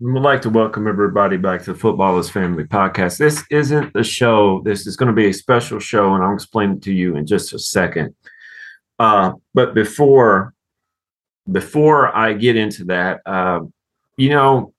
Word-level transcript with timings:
would 0.00 0.22
like 0.22 0.40
to 0.40 0.50
welcome 0.50 0.88
everybody 0.88 1.36
back 1.36 1.62
to 1.62 1.74
the 1.74 1.78
Football 1.78 2.18
is 2.18 2.30
Family 2.30 2.64
Podcast. 2.64 3.18
This 3.18 3.44
isn't 3.50 3.92
the 3.92 4.02
show. 4.02 4.62
This 4.64 4.86
is 4.86 4.96
going 4.96 5.08
to 5.08 5.12
be 5.14 5.28
a 5.28 5.34
special 5.34 5.78
show, 5.78 6.14
and 6.14 6.24
I'll 6.24 6.32
explain 6.32 6.72
it 6.72 6.82
to 6.84 6.92
you 6.92 7.16
in 7.16 7.26
just 7.26 7.52
a 7.52 7.58
second. 7.58 8.14
Uh, 8.98 9.32
but 9.52 9.74
before 9.74 10.54
before 11.52 12.16
I 12.16 12.32
get 12.32 12.56
into 12.56 12.84
that, 12.84 13.20
uh, 13.26 13.60
you 14.16 14.30
know, 14.30 14.72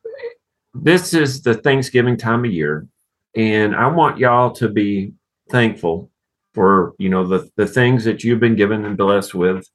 this 0.73 1.13
is 1.13 1.43
the 1.43 1.53
Thanksgiving 1.53 2.17
time 2.17 2.43
of 2.43 2.51
year, 2.51 2.87
and 3.35 3.75
I 3.75 3.87
want 3.87 4.17
y'all 4.17 4.51
to 4.53 4.69
be 4.69 5.13
thankful 5.51 6.09
for 6.55 6.95
you 6.97 7.09
know 7.09 7.27
the 7.27 7.47
the 7.57 7.67
things 7.67 8.05
that 8.05 8.23
you've 8.23 8.39
been 8.39 8.55
given 8.55 8.85
and 8.85 8.97
blessed 8.97 9.35
with 9.35 9.69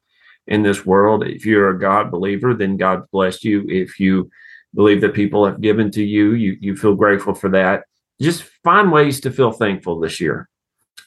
in 0.48 0.64
this 0.64 0.84
world. 0.84 1.24
If 1.24 1.46
you're 1.46 1.70
a 1.70 1.78
God 1.78 2.10
believer, 2.10 2.52
then 2.52 2.76
God 2.76 3.04
bless 3.12 3.44
you. 3.44 3.64
If 3.68 4.00
you 4.00 4.28
believe 4.76 5.00
that 5.00 5.14
people 5.14 5.44
have 5.46 5.60
given 5.60 5.90
to 5.92 6.04
you. 6.04 6.34
You 6.34 6.56
you 6.60 6.76
feel 6.76 6.94
grateful 6.94 7.34
for 7.34 7.48
that. 7.50 7.84
Just 8.20 8.44
find 8.62 8.92
ways 8.92 9.20
to 9.22 9.32
feel 9.32 9.50
thankful 9.50 9.98
this 9.98 10.20
year. 10.20 10.48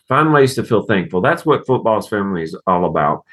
Find 0.08 0.34
ways 0.34 0.56
to 0.56 0.64
feel 0.64 0.84
thankful. 0.84 1.22
That's 1.22 1.46
what 1.46 1.66
football's 1.66 2.10
family 2.10 2.44
is 2.44 2.58
all 2.68 2.86
about. 2.86 3.24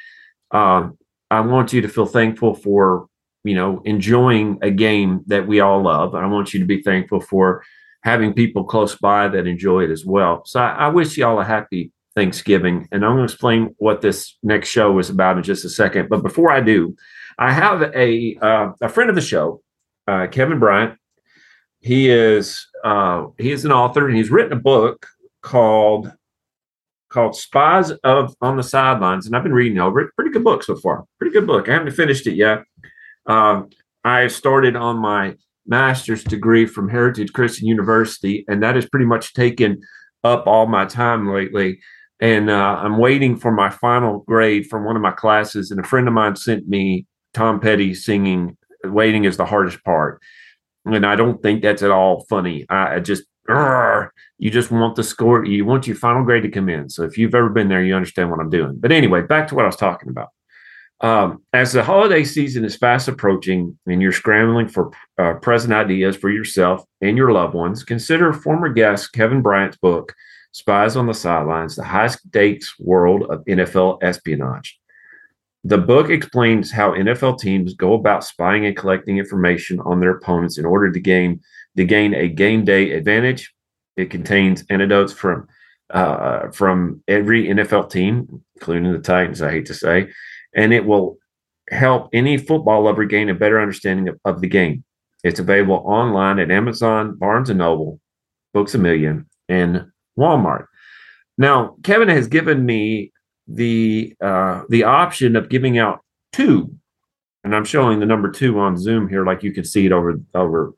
Uh, 0.50 0.90
I 1.30 1.40
want 1.40 1.72
you 1.72 1.80
to 1.80 1.88
feel 1.88 2.06
thankful 2.06 2.54
for 2.54 3.08
you 3.42 3.54
know 3.54 3.80
enjoying 3.84 4.58
a 4.62 4.70
game 4.70 5.22
that 5.26 5.46
we 5.48 5.60
all 5.60 5.82
love. 5.82 6.14
I 6.14 6.26
want 6.26 6.54
you 6.54 6.60
to 6.60 6.66
be 6.66 6.82
thankful 6.82 7.20
for 7.20 7.64
having 8.02 8.32
people 8.32 8.62
close 8.62 8.94
by 8.94 9.26
that 9.26 9.48
enjoy 9.48 9.82
it 9.82 9.90
as 9.90 10.04
well. 10.04 10.44
So 10.44 10.60
I, 10.60 10.86
I 10.86 10.88
wish 10.88 11.16
y'all 11.16 11.40
a 11.40 11.44
happy 11.44 11.90
Thanksgiving, 12.14 12.88
and 12.92 13.04
I'm 13.04 13.16
going 13.16 13.26
to 13.26 13.32
explain 13.32 13.74
what 13.78 14.00
this 14.00 14.36
next 14.42 14.68
show 14.68 14.98
is 14.98 15.10
about 15.10 15.38
in 15.38 15.42
just 15.42 15.64
a 15.64 15.68
second. 15.68 16.08
But 16.08 16.22
before 16.22 16.50
I 16.50 16.60
do, 16.60 16.96
I 17.38 17.52
have 17.52 17.82
a 17.82 18.36
uh, 18.40 18.72
a 18.80 18.88
friend 18.88 19.10
of 19.10 19.16
the 19.16 19.22
show 19.22 19.60
uh, 20.06 20.26
Kevin 20.28 20.58
Bryant. 20.58 20.98
He 21.80 22.08
is 22.10 22.66
uh, 22.84 23.26
he 23.38 23.52
is 23.52 23.64
an 23.64 23.72
author 23.72 24.08
and 24.08 24.16
he's 24.16 24.30
written 24.30 24.52
a 24.52 24.60
book 24.60 25.06
called 25.42 26.12
called 27.08 27.36
Spies 27.36 27.92
of 28.04 28.34
on 28.40 28.56
the 28.56 28.62
Sidelines, 28.62 29.26
and 29.26 29.36
I've 29.36 29.42
been 29.42 29.52
reading 29.52 29.78
over 29.78 30.00
it. 30.00 30.14
Pretty 30.16 30.32
good 30.32 30.44
book 30.44 30.62
so 30.62 30.76
far. 30.76 31.04
Pretty 31.18 31.32
good 31.32 31.46
book. 31.46 31.68
I 31.68 31.74
haven't 31.74 31.92
finished 31.92 32.26
it 32.26 32.34
yet. 32.34 32.62
Um, 33.26 33.70
I 34.04 34.26
started 34.28 34.76
on 34.76 34.98
my 34.98 35.36
master's 35.66 36.22
degree 36.24 36.66
from 36.66 36.88
Heritage 36.88 37.32
Christian 37.32 37.66
University, 37.66 38.44
and 38.48 38.62
that 38.62 38.74
has 38.74 38.88
pretty 38.88 39.06
much 39.06 39.34
taken 39.34 39.80
up 40.24 40.46
all 40.46 40.66
my 40.66 40.84
time 40.84 41.32
lately. 41.32 41.80
And 42.20 42.48
uh, 42.48 42.80
I'm 42.80 42.98
waiting 42.98 43.36
for 43.36 43.52
my 43.52 43.68
final 43.68 44.20
grade 44.20 44.66
from 44.68 44.84
one 44.84 44.96
of 44.96 45.02
my 45.02 45.10
classes. 45.10 45.70
And 45.70 45.78
a 45.78 45.86
friend 45.86 46.08
of 46.08 46.14
mine 46.14 46.36
sent 46.36 46.66
me 46.66 47.06
Tom 47.34 47.60
Petty 47.60 47.94
singing 47.94 48.56
waiting 48.92 49.24
is 49.24 49.36
the 49.36 49.46
hardest 49.46 49.82
part. 49.84 50.20
And 50.84 51.04
I 51.04 51.16
don't 51.16 51.42
think 51.42 51.62
that's 51.62 51.82
at 51.82 51.90
all 51.90 52.24
funny. 52.28 52.64
I, 52.68 52.96
I 52.96 53.00
just, 53.00 53.24
you 53.48 54.50
just 54.50 54.70
want 54.70 54.96
the 54.96 55.02
score, 55.02 55.44
you 55.44 55.64
want 55.64 55.86
your 55.86 55.96
final 55.96 56.24
grade 56.24 56.42
to 56.44 56.48
come 56.48 56.68
in. 56.68 56.88
So 56.88 57.04
if 57.04 57.18
you've 57.18 57.34
ever 57.34 57.48
been 57.48 57.68
there, 57.68 57.82
you 57.82 57.94
understand 57.94 58.30
what 58.30 58.40
I'm 58.40 58.50
doing. 58.50 58.76
But 58.78 58.92
anyway, 58.92 59.22
back 59.22 59.48
to 59.48 59.54
what 59.54 59.64
I 59.64 59.68
was 59.68 59.76
talking 59.76 60.08
about. 60.08 60.28
Um, 61.02 61.42
as 61.52 61.72
the 61.72 61.84
holiday 61.84 62.24
season 62.24 62.64
is 62.64 62.74
fast 62.74 63.06
approaching 63.06 63.78
and 63.86 64.00
you're 64.00 64.12
scrambling 64.12 64.68
for 64.68 64.92
uh, 65.18 65.34
present 65.34 65.74
ideas 65.74 66.16
for 66.16 66.30
yourself 66.30 66.84
and 67.02 67.16
your 67.18 67.32
loved 67.32 67.54
ones, 67.54 67.84
consider 67.84 68.32
former 68.32 68.70
guest 68.70 69.12
Kevin 69.12 69.42
Bryant's 69.42 69.76
book, 69.76 70.14
Spies 70.52 70.96
on 70.96 71.06
the 71.06 71.12
Sidelines 71.12 71.76
The 71.76 71.84
High 71.84 72.06
Stakes 72.06 72.78
World 72.78 73.24
of 73.24 73.44
NFL 73.44 74.02
Espionage. 74.02 74.78
The 75.66 75.78
book 75.78 76.10
explains 76.10 76.70
how 76.70 76.92
NFL 76.92 77.40
teams 77.40 77.74
go 77.74 77.94
about 77.94 78.22
spying 78.22 78.66
and 78.66 78.76
collecting 78.76 79.18
information 79.18 79.80
on 79.80 79.98
their 79.98 80.12
opponents 80.12 80.58
in 80.58 80.64
order 80.64 80.92
to 80.92 81.00
gain 81.00 81.40
to 81.76 81.84
gain 81.84 82.14
a 82.14 82.28
game 82.28 82.64
day 82.64 82.92
advantage. 82.92 83.52
It 83.96 84.08
contains 84.08 84.64
anecdotes 84.70 85.12
from 85.12 85.48
uh, 85.90 86.50
from 86.52 87.02
every 87.08 87.48
NFL 87.48 87.90
team, 87.90 88.44
including 88.54 88.92
the 88.92 89.00
Titans. 89.00 89.42
I 89.42 89.50
hate 89.50 89.66
to 89.66 89.74
say, 89.74 90.08
and 90.54 90.72
it 90.72 90.86
will 90.86 91.18
help 91.70 92.10
any 92.12 92.38
football 92.38 92.82
lover 92.82 93.04
gain 93.04 93.28
a 93.28 93.34
better 93.34 93.60
understanding 93.60 94.08
of, 94.08 94.20
of 94.24 94.40
the 94.40 94.48
game. 94.48 94.84
It's 95.24 95.40
available 95.40 95.82
online 95.84 96.38
at 96.38 96.52
Amazon, 96.52 97.16
Barnes 97.16 97.50
and 97.50 97.58
Noble, 97.58 98.00
Books 98.54 98.76
a 98.76 98.78
Million, 98.78 99.28
and 99.48 99.86
Walmart. 100.16 100.66
Now, 101.36 101.74
Kevin 101.82 102.08
has 102.08 102.28
given 102.28 102.64
me 102.64 103.12
the 103.48 104.14
uh, 104.20 104.62
the 104.68 104.84
option 104.84 105.36
of 105.36 105.48
giving 105.48 105.78
out 105.78 106.04
two, 106.32 106.74
and 107.44 107.54
I'm 107.54 107.64
showing 107.64 108.00
the 108.00 108.06
number 108.06 108.30
two 108.30 108.58
on 108.58 108.76
Zoom 108.76 109.08
here, 109.08 109.24
like 109.24 109.42
you 109.42 109.52
can 109.52 109.64
see 109.64 109.86
it 109.86 109.92
over 109.92 110.20
over, 110.34 110.74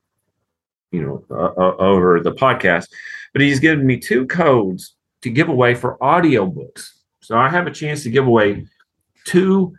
you 0.93 1.03
know, 1.03 1.25
uh, 1.31 1.61
uh, 1.61 1.77
over 1.77 2.21
the 2.21 2.33
podcast. 2.33 2.89
But 3.33 3.43
he's 3.43 3.61
given 3.61 3.87
me 3.87 3.99
two 3.99 4.27
codes 4.27 4.95
to 5.23 5.31
give 5.31 5.49
away 5.49 5.75
for 5.75 5.99
audiobooks. 5.99 6.91
So 7.21 7.37
I 7.37 7.49
have 7.49 7.67
a 7.67 7.73
chance 7.73 8.03
to 8.05 8.11
give 8.11 8.27
away 8.27 8.67
two 9.25 9.75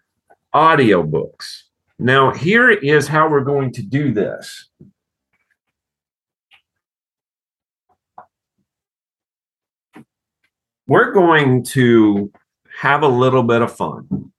audiobooks. 0.54 1.64
Now, 1.98 2.32
here 2.32 2.70
is 2.70 3.08
how 3.08 3.30
we're 3.30 3.44
going 3.44 3.74
to 3.74 3.82
do 3.82 4.14
this. 4.14 4.70
We're 10.88 11.12
going 11.12 11.64
to 11.66 12.32
have 12.80 13.04
a 13.04 13.08
little 13.08 13.44
bit 13.44 13.62
of 13.62 13.76
fun. 13.76 14.32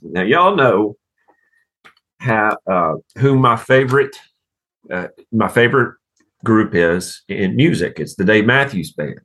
Now, 0.00 0.22
y'all 0.22 0.56
know 0.56 0.96
how, 2.18 2.56
uh, 2.66 2.94
who 3.18 3.38
my 3.38 3.56
favorite 3.56 4.16
uh, 4.90 5.08
my 5.30 5.48
favorite 5.48 5.96
group 6.42 6.74
is 6.74 7.22
in 7.28 7.54
music. 7.54 8.00
It's 8.00 8.16
the 8.16 8.24
Dave 8.24 8.46
Matthews 8.46 8.92
Band. 8.92 9.20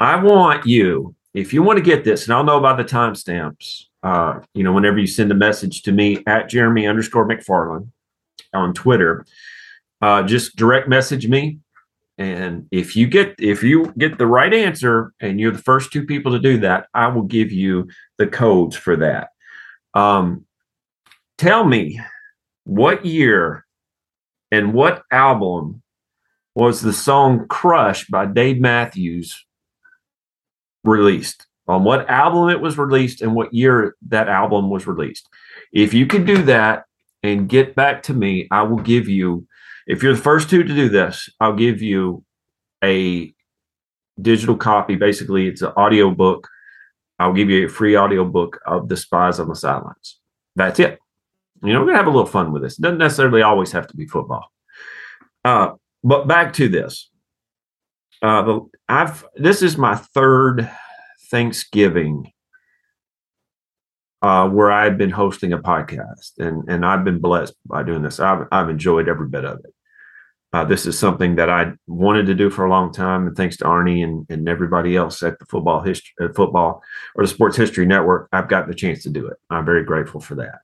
I 0.00 0.16
want 0.16 0.66
you, 0.66 1.14
if 1.32 1.52
you 1.52 1.62
want 1.62 1.78
to 1.78 1.84
get 1.84 2.04
this, 2.04 2.24
and 2.24 2.34
I'll 2.34 2.44
know 2.44 2.60
by 2.60 2.74
the 2.74 2.84
timestamps. 2.84 3.84
Uh, 4.02 4.40
you 4.54 4.64
know, 4.64 4.72
whenever 4.72 4.98
you 4.98 5.06
send 5.06 5.30
a 5.30 5.34
message 5.34 5.82
to 5.82 5.92
me 5.92 6.22
at 6.26 6.48
Jeremy 6.48 6.86
underscore 6.88 7.26
McFarland 7.26 7.88
on 8.52 8.74
Twitter, 8.74 9.24
uh, 10.02 10.24
just 10.24 10.56
direct 10.56 10.88
message 10.88 11.28
me 11.28 11.60
and 12.18 12.66
if 12.72 12.96
you 12.96 13.06
get 13.06 13.36
if 13.38 13.62
you 13.62 13.92
get 13.96 14.18
the 14.18 14.26
right 14.26 14.52
answer 14.52 15.12
and 15.20 15.38
you're 15.38 15.52
the 15.52 15.58
first 15.58 15.92
two 15.92 16.04
people 16.04 16.32
to 16.32 16.40
do 16.40 16.58
that, 16.58 16.88
I 16.92 17.06
will 17.06 17.22
give 17.22 17.52
you 17.52 17.88
the 18.18 18.26
codes 18.26 18.76
for 18.76 18.96
that. 18.96 19.28
Um, 19.94 20.44
tell 21.38 21.64
me 21.64 22.00
what 22.64 23.06
year 23.06 23.64
and 24.50 24.74
what 24.74 25.02
album 25.12 25.82
was 26.56 26.80
the 26.80 26.92
song 26.92 27.46
Crush 27.46 28.06
by 28.08 28.26
Dave 28.26 28.60
Matthews 28.60 29.46
released? 30.84 31.46
On 31.68 31.84
what 31.84 32.08
album 32.08 32.48
it 32.48 32.60
was 32.60 32.78
released 32.78 33.20
and 33.20 33.34
what 33.34 33.52
year 33.52 33.94
that 34.08 34.28
album 34.28 34.70
was 34.70 34.86
released. 34.86 35.28
If 35.72 35.92
you 35.92 36.06
can 36.06 36.24
do 36.24 36.42
that 36.44 36.84
and 37.22 37.48
get 37.48 37.74
back 37.74 38.02
to 38.04 38.14
me, 38.14 38.48
I 38.50 38.62
will 38.62 38.78
give 38.78 39.06
you 39.06 39.46
if 39.88 40.02
you're 40.02 40.14
the 40.14 40.20
first 40.20 40.50
two 40.50 40.62
to 40.62 40.74
do 40.74 40.88
this, 40.90 41.30
I'll 41.40 41.56
give 41.56 41.80
you 41.80 42.22
a 42.84 43.32
digital 44.20 44.56
copy. 44.56 44.94
Basically, 44.96 45.48
it's 45.48 45.62
an 45.62 45.72
audio 45.76 46.10
book. 46.10 46.46
I'll 47.18 47.32
give 47.32 47.48
you 47.48 47.66
a 47.66 47.68
free 47.70 47.96
audio 47.96 48.24
book 48.24 48.60
of 48.66 48.88
The 48.90 48.96
Spies 48.96 49.40
on 49.40 49.48
the 49.48 49.56
Sidelines. 49.56 50.20
That's 50.54 50.78
it. 50.78 50.98
You 51.64 51.72
know, 51.72 51.80
we're 51.80 51.86
gonna 51.86 51.98
have 51.98 52.06
a 52.06 52.10
little 52.10 52.26
fun 52.26 52.52
with 52.52 52.62
this. 52.62 52.78
It 52.78 52.82
doesn't 52.82 52.98
necessarily 52.98 53.42
always 53.42 53.72
have 53.72 53.86
to 53.88 53.96
be 53.96 54.06
football. 54.06 54.52
Uh, 55.44 55.72
but 56.04 56.28
back 56.28 56.52
to 56.54 56.68
this. 56.68 57.10
Uh, 58.20 58.42
the, 58.42 58.60
I've 58.88 59.24
this 59.36 59.62
is 59.62 59.78
my 59.78 59.96
third 59.96 60.70
Thanksgiving 61.30 62.30
uh, 64.22 64.48
where 64.48 64.70
I've 64.70 64.98
been 64.98 65.10
hosting 65.10 65.52
a 65.52 65.58
podcast, 65.58 66.38
and 66.38 66.68
and 66.68 66.84
I've 66.84 67.04
been 67.04 67.20
blessed 67.20 67.54
by 67.66 67.82
doing 67.82 68.02
this. 68.02 68.20
I've 68.20 68.46
I've 68.52 68.68
enjoyed 68.68 69.08
every 69.08 69.28
bit 69.28 69.44
of 69.44 69.60
it. 69.60 69.74
Uh, 70.52 70.64
this 70.64 70.86
is 70.86 70.98
something 70.98 71.36
that 71.36 71.50
I 71.50 71.72
wanted 71.86 72.26
to 72.26 72.34
do 72.34 72.48
for 72.48 72.64
a 72.64 72.70
long 72.70 72.90
time, 72.90 73.26
and 73.26 73.36
thanks 73.36 73.58
to 73.58 73.64
Arnie 73.64 74.02
and, 74.02 74.26
and 74.30 74.48
everybody 74.48 74.96
else 74.96 75.22
at 75.22 75.38
the 75.38 75.44
football 75.44 75.82
history, 75.82 76.12
uh, 76.22 76.32
football 76.32 76.82
or 77.14 77.24
the 77.24 77.28
Sports 77.28 77.56
History 77.56 77.84
Network, 77.84 78.28
I've 78.32 78.48
got 78.48 78.66
the 78.66 78.74
chance 78.74 79.02
to 79.02 79.10
do 79.10 79.26
it. 79.26 79.36
I'm 79.50 79.66
very 79.66 79.84
grateful 79.84 80.20
for 80.20 80.36
that. 80.36 80.60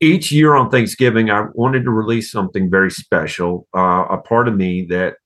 Each 0.00 0.32
year 0.32 0.54
on 0.54 0.70
Thanksgiving, 0.70 1.30
I 1.30 1.48
wanted 1.52 1.84
to 1.84 1.90
release 1.90 2.30
something 2.30 2.70
very 2.70 2.90
special. 2.90 3.66
Uh, 3.76 4.06
a 4.10 4.18
part 4.18 4.48
of 4.48 4.56
me 4.56 4.86
that 4.86 5.16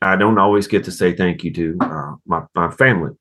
I 0.00 0.14
don't 0.14 0.38
always 0.38 0.68
get 0.68 0.84
to 0.84 0.92
say 0.92 1.12
thank 1.12 1.42
you 1.42 1.52
to 1.54 1.76
uh, 1.80 2.12
my 2.26 2.42
my 2.54 2.70
family. 2.70 3.12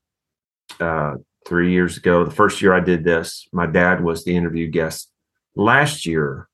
Uh, 0.80 1.16
three 1.48 1.72
years 1.72 1.98
ago, 1.98 2.24
the 2.24 2.32
first 2.32 2.62
year 2.62 2.74
I 2.74 2.80
did 2.80 3.04
this, 3.04 3.48
my 3.52 3.66
dad 3.66 4.04
was 4.04 4.24
the 4.24 4.36
interview 4.36 4.70
guest. 4.70 5.12
Last 5.56 6.06
year, 6.06 6.48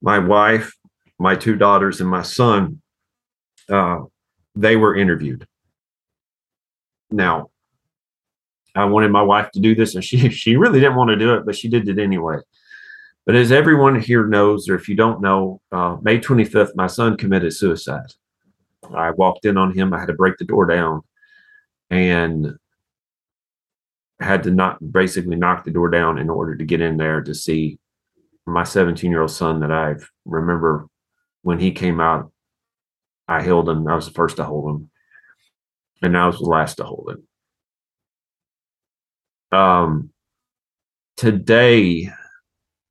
my 0.00 0.18
wife 0.18 0.74
my 1.22 1.36
two 1.36 1.54
daughters 1.54 2.00
and 2.00 2.10
my 2.10 2.22
son, 2.22 2.82
uh, 3.70 4.00
they 4.56 4.74
were 4.74 4.96
interviewed. 4.96 5.46
Now, 7.10 7.50
I 8.74 8.86
wanted 8.86 9.12
my 9.12 9.22
wife 9.22 9.50
to 9.52 9.60
do 9.60 9.74
this, 9.74 9.94
and 9.94 10.04
she 10.04 10.28
she 10.42 10.56
really 10.56 10.80
didn't 10.80 10.96
want 10.96 11.10
to 11.10 11.16
do 11.16 11.34
it, 11.34 11.46
but 11.46 11.56
she 11.56 11.68
did 11.68 11.88
it 11.88 11.98
anyway. 11.98 12.38
But 13.24 13.36
as 13.36 13.52
everyone 13.52 14.00
here 14.00 14.26
knows, 14.26 14.68
or 14.68 14.74
if 14.74 14.88
you 14.88 14.96
don't 14.96 15.20
know, 15.20 15.60
uh, 15.70 15.96
May 16.02 16.18
25th, 16.18 16.74
my 16.74 16.88
son 16.88 17.16
committed 17.16 17.52
suicide. 17.52 18.12
I 18.92 19.12
walked 19.12 19.44
in 19.44 19.56
on 19.56 19.72
him. 19.72 19.94
I 19.94 20.00
had 20.00 20.06
to 20.06 20.14
break 20.14 20.38
the 20.38 20.44
door 20.44 20.66
down 20.66 21.02
and 21.88 22.56
had 24.18 24.42
to 24.42 24.50
knock, 24.50 24.78
basically 24.90 25.36
knock 25.36 25.64
the 25.64 25.70
door 25.70 25.88
down 25.88 26.18
in 26.18 26.28
order 26.28 26.56
to 26.56 26.64
get 26.64 26.80
in 26.80 26.96
there 26.96 27.22
to 27.22 27.32
see 27.32 27.78
my 28.44 28.64
17 28.64 29.08
year 29.08 29.20
old 29.20 29.30
son 29.30 29.60
that 29.60 29.70
I 29.70 29.94
remember 30.24 30.88
when 31.42 31.58
he 31.58 31.72
came 31.72 32.00
out. 32.00 32.32
I 33.28 33.42
held 33.42 33.68
him. 33.68 33.86
I 33.86 33.94
was 33.94 34.06
the 34.06 34.12
first 34.12 34.36
to 34.36 34.44
hold 34.44 34.68
him, 34.68 34.90
and 36.02 36.16
I 36.16 36.26
was 36.26 36.38
the 36.38 36.44
last 36.44 36.76
to 36.76 36.84
hold 36.84 37.10
him. 37.10 37.28
Um, 39.58 40.10
today, 41.16 42.10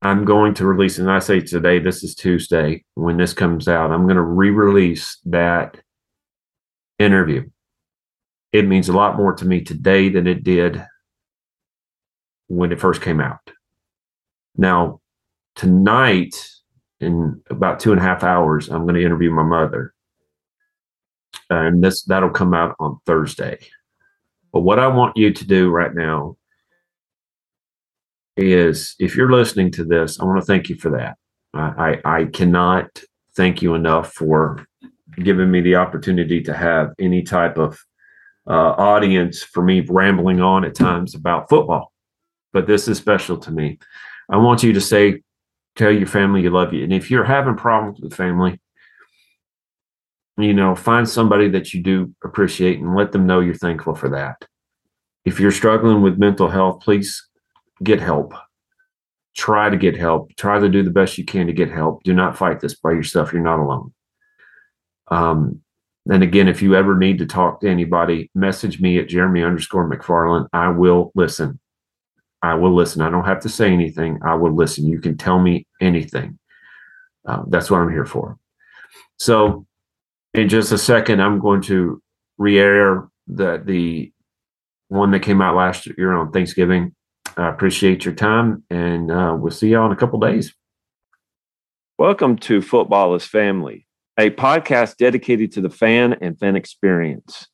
I'm 0.00 0.24
going 0.24 0.54
to 0.54 0.66
release, 0.66 0.98
and 0.98 1.10
I 1.10 1.18
say 1.18 1.40
today, 1.40 1.78
this 1.78 2.02
is 2.02 2.14
Tuesday. 2.14 2.84
When 2.94 3.18
this 3.18 3.32
comes 3.32 3.68
out, 3.68 3.92
I'm 3.92 4.04
going 4.04 4.16
to 4.16 4.22
re 4.22 4.50
release 4.50 5.18
that 5.26 5.80
interview. 6.98 7.48
It 8.52 8.66
means 8.66 8.88
a 8.88 8.92
lot 8.92 9.16
more 9.16 9.34
to 9.34 9.44
me 9.44 9.62
today 9.62 10.08
than 10.08 10.26
it 10.26 10.44
did 10.44 10.84
when 12.48 12.72
it 12.72 12.80
first 12.80 13.00
came 13.00 13.20
out. 13.20 13.40
Now, 14.56 15.00
tonight, 15.56 16.34
in 17.02 17.42
about 17.50 17.80
two 17.80 17.92
and 17.92 18.00
a 18.00 18.04
half 18.04 18.22
hours, 18.22 18.68
I'm 18.68 18.82
going 18.82 18.94
to 18.94 19.04
interview 19.04 19.30
my 19.30 19.42
mother. 19.42 19.92
And 21.50 21.82
this 21.82 22.04
that'll 22.04 22.30
come 22.30 22.54
out 22.54 22.76
on 22.78 22.98
Thursday. 23.04 23.58
But 24.52 24.60
what 24.60 24.78
I 24.78 24.86
want 24.86 25.16
you 25.16 25.32
to 25.32 25.46
do 25.46 25.70
right 25.70 25.94
now 25.94 26.36
is 28.36 28.94
if 28.98 29.16
you're 29.16 29.32
listening 29.32 29.70
to 29.72 29.84
this, 29.84 30.20
I 30.20 30.24
want 30.24 30.40
to 30.40 30.46
thank 30.46 30.68
you 30.68 30.76
for 30.76 30.90
that. 30.90 31.16
I, 31.54 32.00
I, 32.04 32.20
I 32.20 32.24
cannot 32.26 33.02
thank 33.36 33.62
you 33.62 33.74
enough 33.74 34.12
for 34.12 34.64
giving 35.16 35.50
me 35.50 35.60
the 35.60 35.76
opportunity 35.76 36.42
to 36.42 36.54
have 36.54 36.90
any 36.98 37.22
type 37.22 37.58
of 37.58 37.78
uh, 38.46 38.74
audience 38.78 39.42
for 39.42 39.62
me 39.62 39.80
rambling 39.88 40.40
on 40.40 40.64
at 40.64 40.74
times 40.74 41.14
about 41.14 41.48
football. 41.48 41.92
But 42.52 42.66
this 42.66 42.88
is 42.88 42.98
special 42.98 43.38
to 43.38 43.50
me. 43.50 43.78
I 44.30 44.36
want 44.36 44.62
you 44.62 44.72
to 44.72 44.80
say, 44.80 45.22
tell 45.76 45.90
your 45.90 46.06
family 46.06 46.42
you 46.42 46.50
love 46.50 46.72
you. 46.72 46.84
And 46.84 46.92
if 46.92 47.10
you're 47.10 47.24
having 47.24 47.56
problems 47.56 48.00
with 48.00 48.14
family, 48.14 48.60
you 50.38 50.54
know, 50.54 50.74
find 50.74 51.08
somebody 51.08 51.48
that 51.50 51.74
you 51.74 51.82
do 51.82 52.14
appreciate 52.24 52.80
and 52.80 52.94
let 52.94 53.12
them 53.12 53.26
know 53.26 53.40
you're 53.40 53.54
thankful 53.54 53.94
for 53.94 54.08
that. 54.10 54.44
If 55.24 55.38
you're 55.38 55.50
struggling 55.50 56.02
with 56.02 56.18
mental 56.18 56.48
health, 56.48 56.80
please 56.80 57.28
get 57.82 58.00
help. 58.00 58.34
Try 59.34 59.70
to 59.70 59.76
get 59.76 59.96
help. 59.96 60.34
Try 60.36 60.58
to 60.58 60.68
do 60.68 60.82
the 60.82 60.90
best 60.90 61.16
you 61.16 61.24
can 61.24 61.46
to 61.46 61.52
get 61.52 61.70
help. 61.70 62.02
Do 62.02 62.12
not 62.12 62.36
fight 62.36 62.60
this 62.60 62.74
by 62.74 62.92
yourself. 62.92 63.32
You're 63.32 63.42
not 63.42 63.60
alone. 63.60 63.92
Um, 65.08 65.60
and 66.10 66.22
again, 66.22 66.48
if 66.48 66.62
you 66.62 66.74
ever 66.74 66.96
need 66.96 67.18
to 67.18 67.26
talk 67.26 67.60
to 67.60 67.68
anybody, 67.68 68.30
message 68.34 68.80
me 68.80 68.98
at 68.98 69.08
Jeremy 69.08 69.42
underscore 69.42 69.88
McFarland. 69.88 70.48
I 70.52 70.68
will 70.68 71.12
listen. 71.14 71.60
I 72.42 72.54
will 72.54 72.74
listen. 72.74 73.02
I 73.02 73.10
don't 73.10 73.24
have 73.24 73.40
to 73.40 73.48
say 73.48 73.72
anything. 73.72 74.18
I 74.24 74.34
will 74.34 74.54
listen. 74.54 74.86
You 74.86 75.00
can 75.00 75.16
tell 75.16 75.38
me 75.38 75.66
anything. 75.80 76.38
Uh, 77.26 77.42
that's 77.48 77.70
what 77.70 77.80
I'm 77.80 77.90
here 77.90 78.04
for. 78.04 78.36
So, 79.18 79.66
in 80.34 80.48
just 80.48 80.72
a 80.72 80.78
second, 80.78 81.20
I'm 81.22 81.38
going 81.38 81.60
to 81.62 82.02
re-air 82.38 83.08
the 83.28 83.62
the 83.64 84.12
one 84.88 85.12
that 85.12 85.20
came 85.20 85.40
out 85.40 85.54
last 85.54 85.86
year 85.96 86.12
on 86.12 86.32
Thanksgiving. 86.32 86.94
I 87.36 87.48
appreciate 87.48 88.04
your 88.04 88.14
time, 88.14 88.64
and 88.68 89.10
uh, 89.10 89.36
we'll 89.38 89.52
see 89.52 89.68
y'all 89.68 89.86
in 89.86 89.92
a 89.92 89.96
couple 89.96 90.18
days. 90.18 90.52
Welcome 91.98 92.36
to 92.38 92.60
Football 92.60 93.14
is 93.14 93.24
Family, 93.24 93.86
a 94.18 94.30
podcast 94.30 94.96
dedicated 94.96 95.52
to 95.52 95.60
the 95.60 95.70
fan 95.70 96.14
and 96.20 96.36
fan 96.38 96.56
experience. 96.56 97.46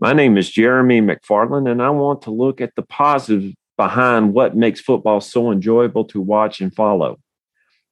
My 0.00 0.14
name 0.14 0.38
is 0.38 0.50
Jeremy 0.50 1.02
McFarland, 1.02 1.70
and 1.70 1.82
I 1.82 1.90
want 1.90 2.22
to 2.22 2.30
look 2.30 2.60
at 2.60 2.74
the 2.74 2.82
positive 2.82 3.52
behind 3.82 4.32
what 4.32 4.54
makes 4.54 4.80
football 4.80 5.20
so 5.20 5.50
enjoyable 5.50 6.04
to 6.04 6.20
watch 6.20 6.60
and 6.60 6.72
follow. 6.72 7.18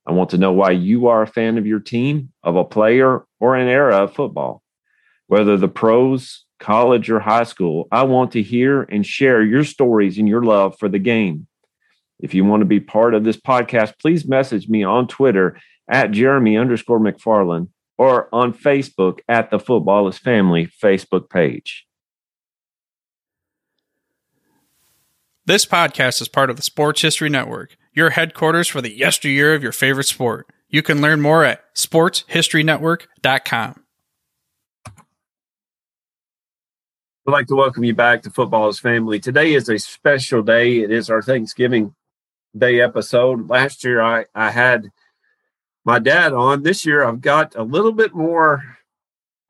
I 0.07 0.13
want 0.13 0.31
to 0.31 0.39
know 0.39 0.53
why 0.53 0.71
you 0.71 1.09
are 1.09 1.23
a 1.23 1.27
fan 1.27 1.59
of 1.59 1.67
your 1.67 1.81
team, 1.81 2.33
of 2.45 2.55
a 2.55 2.63
player, 2.63 3.25
or 3.41 3.57
an 3.57 3.67
era 3.67 4.05
of 4.05 4.15
football. 4.15 4.63
Whether 5.27 5.57
the 5.57 5.67
pros, 5.67 6.45
college, 6.61 7.11
or 7.11 7.19
high 7.19 7.43
school, 7.43 7.89
I 7.91 8.05
want 8.05 8.31
to 8.33 8.43
hear 8.43 8.83
and 8.83 9.05
share 9.05 9.43
your 9.43 9.65
stories 9.65 10.17
and 10.17 10.29
your 10.29 10.45
love 10.45 10.79
for 10.79 10.89
the 10.89 11.01
game. 11.01 11.49
If 12.21 12.35
you 12.35 12.45
want 12.45 12.61
to 12.61 12.67
be 12.67 12.79
part 12.79 13.13
of 13.15 13.25
this 13.25 13.37
podcast, 13.37 13.95
please 14.01 14.25
message 14.25 14.69
me 14.69 14.85
on 14.85 15.09
Twitter 15.09 15.59
at 15.91 16.13
Jeremy 16.13 16.57
underscore 16.57 17.01
McFarland 17.01 17.67
or 17.99 18.33
on 18.33 18.53
Facebook 18.53 19.19
at 19.29 19.51
the 19.51 19.59
Football 19.59 20.07
is 20.07 20.19
Family 20.19 20.69
Facebook 20.81 21.29
page. 21.29 21.85
This 25.47 25.65
podcast 25.65 26.21
is 26.21 26.29
part 26.29 26.51
of 26.51 26.57
the 26.57 26.63
Sports 26.63 27.01
History 27.01 27.31
Network, 27.31 27.75
your 27.95 28.11
headquarters 28.11 28.69
for 28.69 28.83
the 28.83 28.95
yesteryear 28.95 29.55
of 29.55 29.63
your 29.63 29.73
favorite 29.73 30.05
sport. 30.05 30.47
You 30.69 30.83
can 30.83 31.01
learn 31.01 31.23
more 31.23 31.45
at 31.45 31.75
sportshistorynetwork.com. 31.75 33.85
I'd 37.27 37.33
like 37.33 37.47
to 37.47 37.57
welcome 37.57 37.85
you 37.85 37.95
back 37.95 38.21
to 38.23 38.31
Football's 38.31 38.81
Family. 38.81 39.19
Today 39.19 39.55
is 39.55 39.71
a 39.71 39.79
special 39.79 40.43
day. 40.43 40.81
It 40.81 40.91
is 40.91 41.09
our 41.09 41.23
Thanksgiving 41.23 41.95
Day 42.57 42.83
episode. 42.83 43.49
Last 43.49 43.83
year 43.83 44.03
I, 44.03 44.27
I 44.35 44.51
had 44.51 44.91
my 45.87 45.99
dad 45.99 46.35
on. 46.35 46.65
This 46.65 46.85
year 46.85 47.03
I've 47.03 47.23
got 47.23 47.57
a 47.57 47.63
little 47.63 47.93
bit 47.93 48.15
more, 48.15 48.63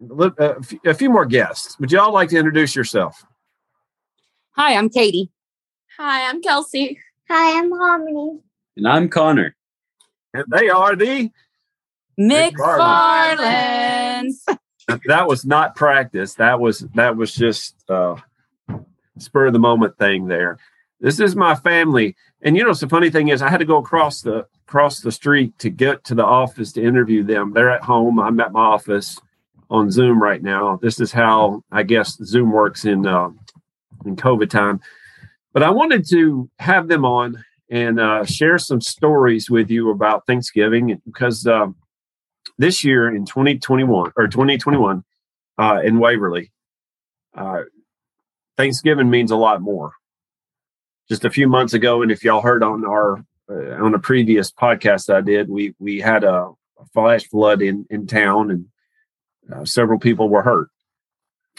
a 0.09 0.95
few 0.95 1.11
more 1.11 1.27
guests. 1.27 1.81
Would 1.81 1.91
you 1.91 1.99
all 1.99 2.13
like 2.13 2.29
to 2.29 2.37
introduce 2.37 2.77
yourself? 2.77 3.25
Hi, 4.53 4.77
I'm 4.77 4.89
Katie. 4.89 5.33
Hi, 6.03 6.31
I'm 6.31 6.41
Kelsey. 6.41 6.99
Hi, 7.29 7.59
I'm 7.59 7.71
Harmony. 7.71 8.39
And 8.75 8.89
I'm 8.89 9.11
Connor. 9.11 9.55
And 10.33 10.47
they 10.49 10.71
are 10.71 10.97
the 10.97 11.31
McFarlands. 12.19 14.37
that 15.05 15.29
was 15.29 15.45
not 15.45 15.77
practice. 15.77 16.37
That 16.37 16.59
was 16.59 16.79
that 16.95 17.19
was 17.19 17.35
just 17.35 17.85
uh 17.91 18.17
spur 19.19 19.49
of 19.49 19.53
the 19.53 19.59
moment 19.59 19.99
thing 19.99 20.27
there. 20.27 20.57
This 21.01 21.21
is 21.21 21.37
my 21.37 21.55
family. 21.55 22.17
And 22.41 22.57
you 22.57 22.65
know, 22.65 22.73
the 22.73 22.89
funny 22.89 23.11
thing 23.11 23.29
is 23.29 23.43
I 23.43 23.51
had 23.51 23.61
to 23.61 23.67
go 23.67 23.77
across 23.77 24.23
the 24.23 24.47
across 24.67 25.01
the 25.01 25.13
street 25.13 25.59
to 25.59 25.69
get 25.69 26.03
to 26.05 26.15
the 26.15 26.25
office 26.25 26.73
to 26.73 26.83
interview 26.83 27.25
them. 27.25 27.53
They're 27.53 27.69
at 27.69 27.83
home. 27.83 28.19
I'm 28.19 28.41
at 28.41 28.53
my 28.53 28.61
office 28.61 29.21
on 29.69 29.91
Zoom 29.91 30.23
right 30.23 30.43
now. 30.43 30.79
This 30.81 30.99
is 30.99 31.13
how 31.13 31.63
I 31.71 31.83
guess 31.83 32.17
Zoom 32.25 32.53
works 32.53 32.87
in 32.87 33.07
uh, 33.07 33.29
in 34.07 34.17
COVID 34.17 34.49
time. 34.49 34.81
But 35.53 35.63
I 35.63 35.71
wanted 35.71 36.09
to 36.11 36.49
have 36.59 36.89
them 36.89 37.05
on 37.05 37.45
and 37.71 38.01
uh, 38.01 38.25
share 38.25 38.59
some 38.59 38.81
stories 38.81 39.51
with 39.51 39.71
you 39.71 39.91
about 39.91 40.27
Thanksgiving 40.27 41.01
because 41.05 41.47
uh, 41.47 41.69
this 42.59 42.85
year 42.85 43.09
in 43.09 43.25
2021 43.25 44.13
or 44.17 44.29
2021 44.29 45.05
uh, 45.59 45.81
in 45.85 45.99
Waverly, 45.99 46.53
uh, 47.37 47.63
Thanksgiving 48.57 49.09
means 49.11 49.31
a 49.31 49.37
lot 49.37 49.61
more. 49.63 49.93
Just 51.09 51.25
a 51.25 51.31
few 51.31 51.49
months 51.49 51.75
ago, 51.75 52.03
and 52.03 52.13
if 52.13 52.23
y'all 52.23 52.41
heard 52.41 52.63
on 52.63 52.85
our 52.85 53.25
uh, 53.51 53.85
on 53.85 53.95
a 53.95 53.99
previous 53.99 54.53
podcast 54.53 55.13
I 55.13 55.21
did, 55.21 55.49
we 55.49 55.75
we 55.79 55.99
had 55.99 56.23
a, 56.23 56.51
flash 56.95 57.27
flood 57.27 57.61
in 57.61 57.85
in 57.91 58.07
town, 58.07 58.51
and 58.51 58.67
uh, 59.53 59.65
several 59.65 59.99
people 59.99 60.29
were 60.29 60.43
hurt. 60.43 60.69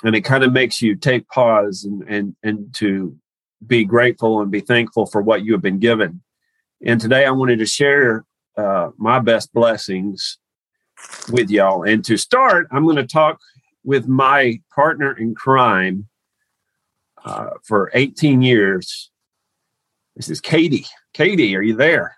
And 0.04 0.16
it 0.16 0.22
kind 0.22 0.44
of 0.44 0.52
makes 0.52 0.82
you 0.82 0.96
take 0.96 1.28
pause 1.28 1.84
and 1.84 2.02
and 2.08 2.36
and 2.44 2.74
to 2.76 3.18
be 3.66 3.86
grateful 3.86 4.42
and 4.42 4.52
be 4.52 4.60
thankful 4.60 5.06
for 5.06 5.22
what 5.22 5.46
you 5.46 5.54
have 5.54 5.62
been 5.62 5.80
given. 5.80 6.22
And 6.84 7.00
today 7.00 7.26
I 7.26 7.32
wanted 7.32 7.60
to 7.60 7.66
share 7.66 8.26
uh, 8.58 8.90
my 8.98 9.20
best 9.20 9.54
blessings 9.54 10.38
with 11.30 11.50
y'all. 11.50 11.84
And 11.84 12.04
to 12.06 12.18
start, 12.18 12.68
I'm 12.72 12.84
going 12.84 12.96
to 12.96 13.06
talk 13.06 13.40
with 13.84 14.08
my 14.08 14.62
partner 14.74 15.16
in 15.18 15.36
crime 15.36 16.08
uh, 17.24 17.52
for 17.64 17.92
18 17.94 18.42
years. 18.42 19.12
This 20.16 20.30
is 20.30 20.42
Katie. 20.42 20.86
Katie, 21.14 21.56
are 21.56 21.62
you 21.62 21.76
there? 21.76 22.18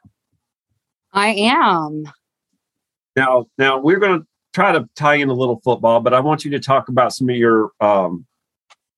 I 1.12 1.29
am. 1.29 2.09
Now, 3.15 3.47
now 3.57 3.79
we're 3.79 4.00
going 4.00 4.21
to 4.21 4.27
try 4.53 4.71
to 4.71 4.88
tie 4.95 5.15
in 5.15 5.29
a 5.29 5.33
little 5.33 5.62
football, 5.63 6.00
but 6.00 6.13
I 6.13 6.19
want 6.19 6.45
you 6.45 6.51
to 6.51 6.59
talk 6.59 6.89
about 6.89 7.13
some 7.13 7.29
of 7.29 7.35
your 7.35 7.71
um, 7.79 8.25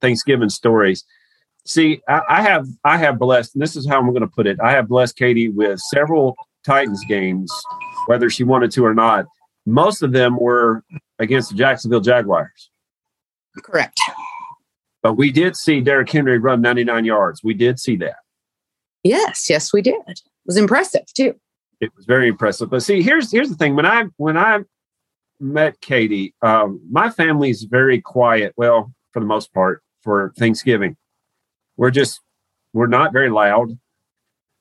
Thanksgiving 0.02 0.50
stories. 0.50 1.04
See, 1.66 2.02
I, 2.08 2.22
I 2.30 2.42
have 2.42 2.68
I 2.84 2.98
have 2.98 3.18
blessed, 3.20 3.56
and 3.56 3.62
this 3.62 3.76
is 3.76 3.88
how 3.88 4.00
I'm 4.00 4.08
going 4.10 4.22
to 4.22 4.28
put 4.28 4.48
it. 4.48 4.60
I 4.62 4.72
have 4.72 4.88
blessed 4.88 5.18
Katie 5.18 5.50
with 5.50 5.80
several 5.80 6.36
Titans 6.64 7.04
games, 7.08 7.52
whether 8.06 8.30
she 8.30 8.44
wanted 8.44 8.72
to 8.72 8.86
or 8.86 8.94
not. 8.94 9.26
Most 9.66 10.04
of 10.04 10.12
them 10.12 10.38
were 10.38 10.84
against 11.18 11.50
the 11.50 11.56
Jacksonville 11.56 12.02
Jaguars. 12.02 12.70
Correct. 13.64 14.00
But 15.02 15.14
we 15.14 15.32
did 15.32 15.56
see 15.56 15.82
Derrick 15.82 16.12
Henry 16.12 16.38
run 16.38 16.62
99 16.62 17.06
yards. 17.06 17.44
We 17.44 17.54
did 17.54 17.80
see 17.80 17.96
that. 17.98 18.18
Yes, 19.04 19.50
yes, 19.50 19.72
we 19.74 19.82
did. 19.82 19.96
It 20.08 20.22
was 20.46 20.58
impressive 20.58 21.06
too. 21.16 21.36
it 21.82 21.92
was 21.96 22.06
very 22.06 22.28
impressive. 22.28 22.70
But 22.70 22.84
see, 22.84 23.02
here's 23.02 23.32
here's 23.32 23.50
the 23.50 23.56
thing. 23.56 23.76
When 23.76 23.86
I 23.86 24.06
when 24.18 24.38
I 24.38 24.60
met 25.40 25.82
Katie, 25.82 26.34
um, 26.42 26.80
my 26.92 27.10
family's 27.10 27.64
very 27.64 28.02
quiet. 28.02 28.54
Well, 28.56 28.94
for 29.12 29.20
the 29.20 29.26
most 29.26 29.54
part, 29.54 29.84
for 30.02 30.32
Thanksgiving, 30.38 30.96
we're 31.78 31.92
just 31.92 32.22
we're 32.74 32.88
not 32.88 33.14
very 33.14 33.30
loud. 33.30 33.78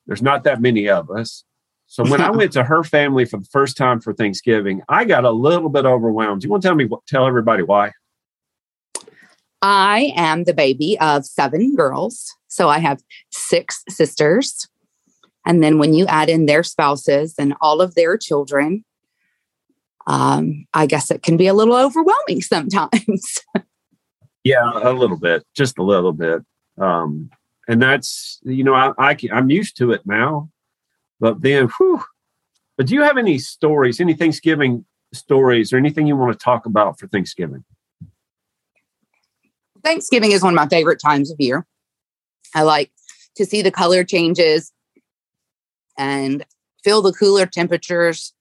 There's 0.07 0.23
not 0.23 0.45
that 0.45 0.61
many 0.61 0.89
of 0.89 1.11
us. 1.11 1.45
So 1.87 2.09
when 2.09 2.21
I 2.21 2.31
went 2.33 2.53
to 2.53 2.65
her 2.65 2.85
family 2.85 3.25
for 3.25 3.39
the 3.39 3.49
first 3.51 3.77
time 3.77 4.01
for 4.01 4.13
Thanksgiving, 4.13 4.83
I 4.89 5.05
got 5.05 5.25
a 5.25 5.31
little 5.31 5.69
bit 5.69 5.85
overwhelmed. 5.85 6.43
Do 6.43 6.47
you 6.47 6.51
want 6.51 6.63
to 6.63 6.69
tell 6.69 6.77
me 6.77 6.89
tell 7.07 7.27
everybody 7.27 7.63
why? 7.63 7.93
I 9.63 10.13
am 10.15 10.45
the 10.45 10.53
baby 10.55 10.99
of 11.01 11.25
seven 11.25 11.75
girls. 11.75 12.35
So 12.49 12.69
I 12.69 12.79
have 12.79 13.03
six 13.31 13.83
sisters. 13.89 14.69
And 15.47 15.63
then 15.63 15.79
when 15.79 15.95
you 15.95 16.07
add 16.07 16.29
in 16.29 16.47
their 16.47 16.63
spouses 16.63 17.35
and 17.39 17.55
all 17.61 17.81
of 17.81 17.95
their 17.95 18.17
children, 18.17 18.85
um, 20.07 20.67
I 20.75 20.87
guess 20.87 21.11
it 21.11 21.23
can 21.23 21.37
be 21.37 21.47
a 21.47 21.55
little 21.55 21.75
overwhelming 21.75 22.43
sometimes. 22.43 23.39
yeah, 24.45 24.71
a 24.75 24.93
little 24.93 25.19
bit, 25.19 25.45
just 25.57 25.79
a 25.79 25.83
little 25.83 26.13
bit. 26.13 26.43
Um, 26.79 27.31
and 27.69 27.81
that's, 27.81 28.41
you 28.43 28.65
know, 28.65 28.75
I, 28.75 28.93
I 28.99 29.17
I'm 29.33 29.51
used 29.51 29.77
to 29.79 29.93
it 29.93 30.03
now. 30.05 30.51
But 31.21 31.41
then, 31.41 31.69
whew. 31.79 32.03
But 32.77 32.89
do 32.89 32.95
you 32.95 33.03
have 33.03 33.17
any 33.17 33.39
stories, 33.39 34.01
any 34.01 34.15
Thanksgiving 34.15 34.85
stories, 35.13 35.73
or 35.73 35.77
anything 35.77 36.07
you 36.07 36.17
want 36.17 36.39
to 36.39 36.45
talk 36.45 36.67
about 36.67 36.99
for 36.99 37.07
Thanksgiving? 37.07 37.65
Thanksgiving 39.83 40.33
is 40.33 40.43
one 40.43 40.55
of 40.55 40.57
my 40.57 40.69
favorite 40.69 41.01
times 41.01 41.31
of 41.31 41.41
year. 41.41 41.67
I 42.55 42.63
like 42.63 42.91
to 43.37 43.47
see 43.47 43.63
the 43.63 43.71
color 43.71 44.05
changes 44.05 44.73
and 45.97 46.45
feel 46.83 47.01
the 47.01 47.13
cooler 47.13 47.47
temperatures, 47.47 48.35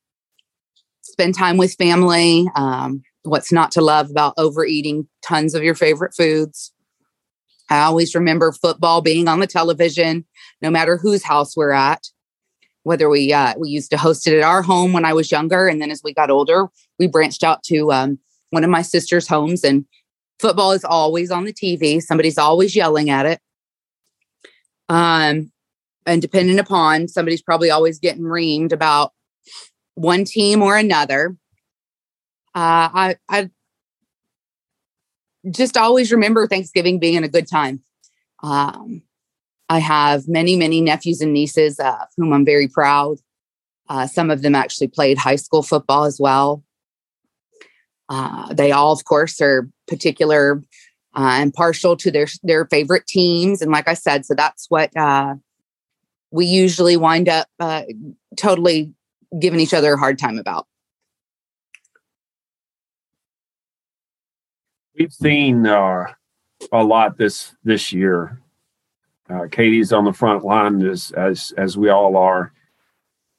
spend 1.01 1.35
time 1.35 1.57
with 1.57 1.75
family. 1.75 2.47
Um, 2.55 3.03
what's 3.23 3.51
not 3.51 3.71
to 3.73 3.81
love 3.81 4.09
about 4.09 4.33
overeating 4.37 5.07
tons 5.21 5.53
of 5.53 5.63
your 5.63 5.75
favorite 5.75 6.13
foods? 6.13 6.72
I 7.69 7.83
always 7.83 8.13
remember 8.13 8.51
football 8.51 9.01
being 9.01 9.27
on 9.27 9.39
the 9.39 9.47
television, 9.47 10.25
no 10.61 10.69
matter 10.69 10.97
whose 10.97 11.23
house 11.23 11.55
we're 11.55 11.71
at. 11.71 12.07
Whether 12.83 13.09
we 13.09 13.31
uh, 13.31 13.53
we 13.57 13.69
used 13.69 13.91
to 13.91 13.97
host 13.97 14.27
it 14.27 14.37
at 14.37 14.43
our 14.43 14.61
home 14.61 14.91
when 14.91 15.05
I 15.05 15.13
was 15.13 15.31
younger, 15.31 15.67
and 15.67 15.81
then 15.81 15.89
as 15.89 16.01
we 16.03 16.13
got 16.13 16.29
older, 16.29 16.67
we 16.99 17.07
branched 17.07 17.43
out 17.43 17.63
to 17.63 17.93
um, 17.93 18.19
one 18.49 18.65
of 18.65 18.69
my 18.69 18.81
sister's 18.81 19.25
homes, 19.25 19.63
and 19.63 19.85
football 20.39 20.73
is 20.73 20.83
always 20.83 21.31
on 21.31 21.45
the 21.45 21.53
TV. 21.53 22.01
Somebody's 22.01 22.37
always 22.37 22.75
yelling 22.75 23.09
at 23.09 23.25
it. 23.25 23.39
Um, 24.89 25.51
and 26.05 26.21
depending 26.21 26.59
upon 26.59 27.07
somebody's 27.07 27.41
probably 27.41 27.69
always 27.69 27.99
getting 27.99 28.23
reamed 28.23 28.73
about 28.73 29.13
one 29.95 30.25
team 30.25 30.61
or 30.61 30.75
another. 30.75 31.37
Uh, 32.55 32.89
I 32.93 33.15
I 33.29 33.49
just 35.51 35.77
always 35.77 36.11
remember 36.11 36.47
Thanksgiving 36.47 36.99
being 36.99 37.23
a 37.23 37.27
good 37.27 37.47
time. 37.47 37.81
Um, 38.41 39.03
I 39.69 39.79
have 39.79 40.27
many, 40.27 40.55
many 40.55 40.81
nephews 40.81 41.21
and 41.21 41.33
nieces 41.33 41.79
uh, 41.79 41.97
of 42.01 42.07
whom 42.17 42.33
I'm 42.33 42.45
very 42.45 42.67
proud. 42.67 43.17
Uh, 43.89 44.07
some 44.07 44.29
of 44.29 44.41
them 44.41 44.55
actually 44.55 44.87
played 44.87 45.17
high 45.17 45.35
school 45.35 45.63
football 45.63 46.05
as 46.05 46.19
well. 46.19 46.63
Uh, 48.09 48.53
they 48.53 48.71
all, 48.71 48.91
of 48.91 49.05
course, 49.05 49.39
are 49.41 49.69
particular 49.87 50.61
uh, 51.15 51.37
and 51.39 51.53
partial 51.53 51.95
to 51.97 52.11
their 52.11 52.27
their 52.43 52.65
favorite 52.65 53.07
teams, 53.07 53.61
and 53.61 53.71
like 53.71 53.87
I 53.87 53.93
said, 53.93 54.25
so 54.25 54.33
that's 54.33 54.65
what 54.69 54.95
uh, 54.97 55.35
we 56.31 56.45
usually 56.45 56.97
wind 56.97 57.29
up 57.29 57.47
uh, 57.59 57.83
totally 58.35 58.91
giving 59.39 59.59
each 59.59 59.73
other 59.73 59.93
a 59.93 59.97
hard 59.97 60.17
time 60.17 60.37
about. 60.37 60.67
We've 64.97 65.13
seen 65.13 65.65
uh, 65.65 66.05
a 66.71 66.83
lot 66.83 67.17
this 67.17 67.55
this 67.63 67.91
year. 67.91 68.39
Uh, 69.29 69.47
Katie's 69.49 69.91
on 69.93 70.05
the 70.05 70.13
front 70.13 70.43
line 70.45 70.85
as 70.85 71.11
as 71.11 71.53
as 71.57 71.77
we 71.77 71.89
all 71.89 72.15
are 72.15 72.53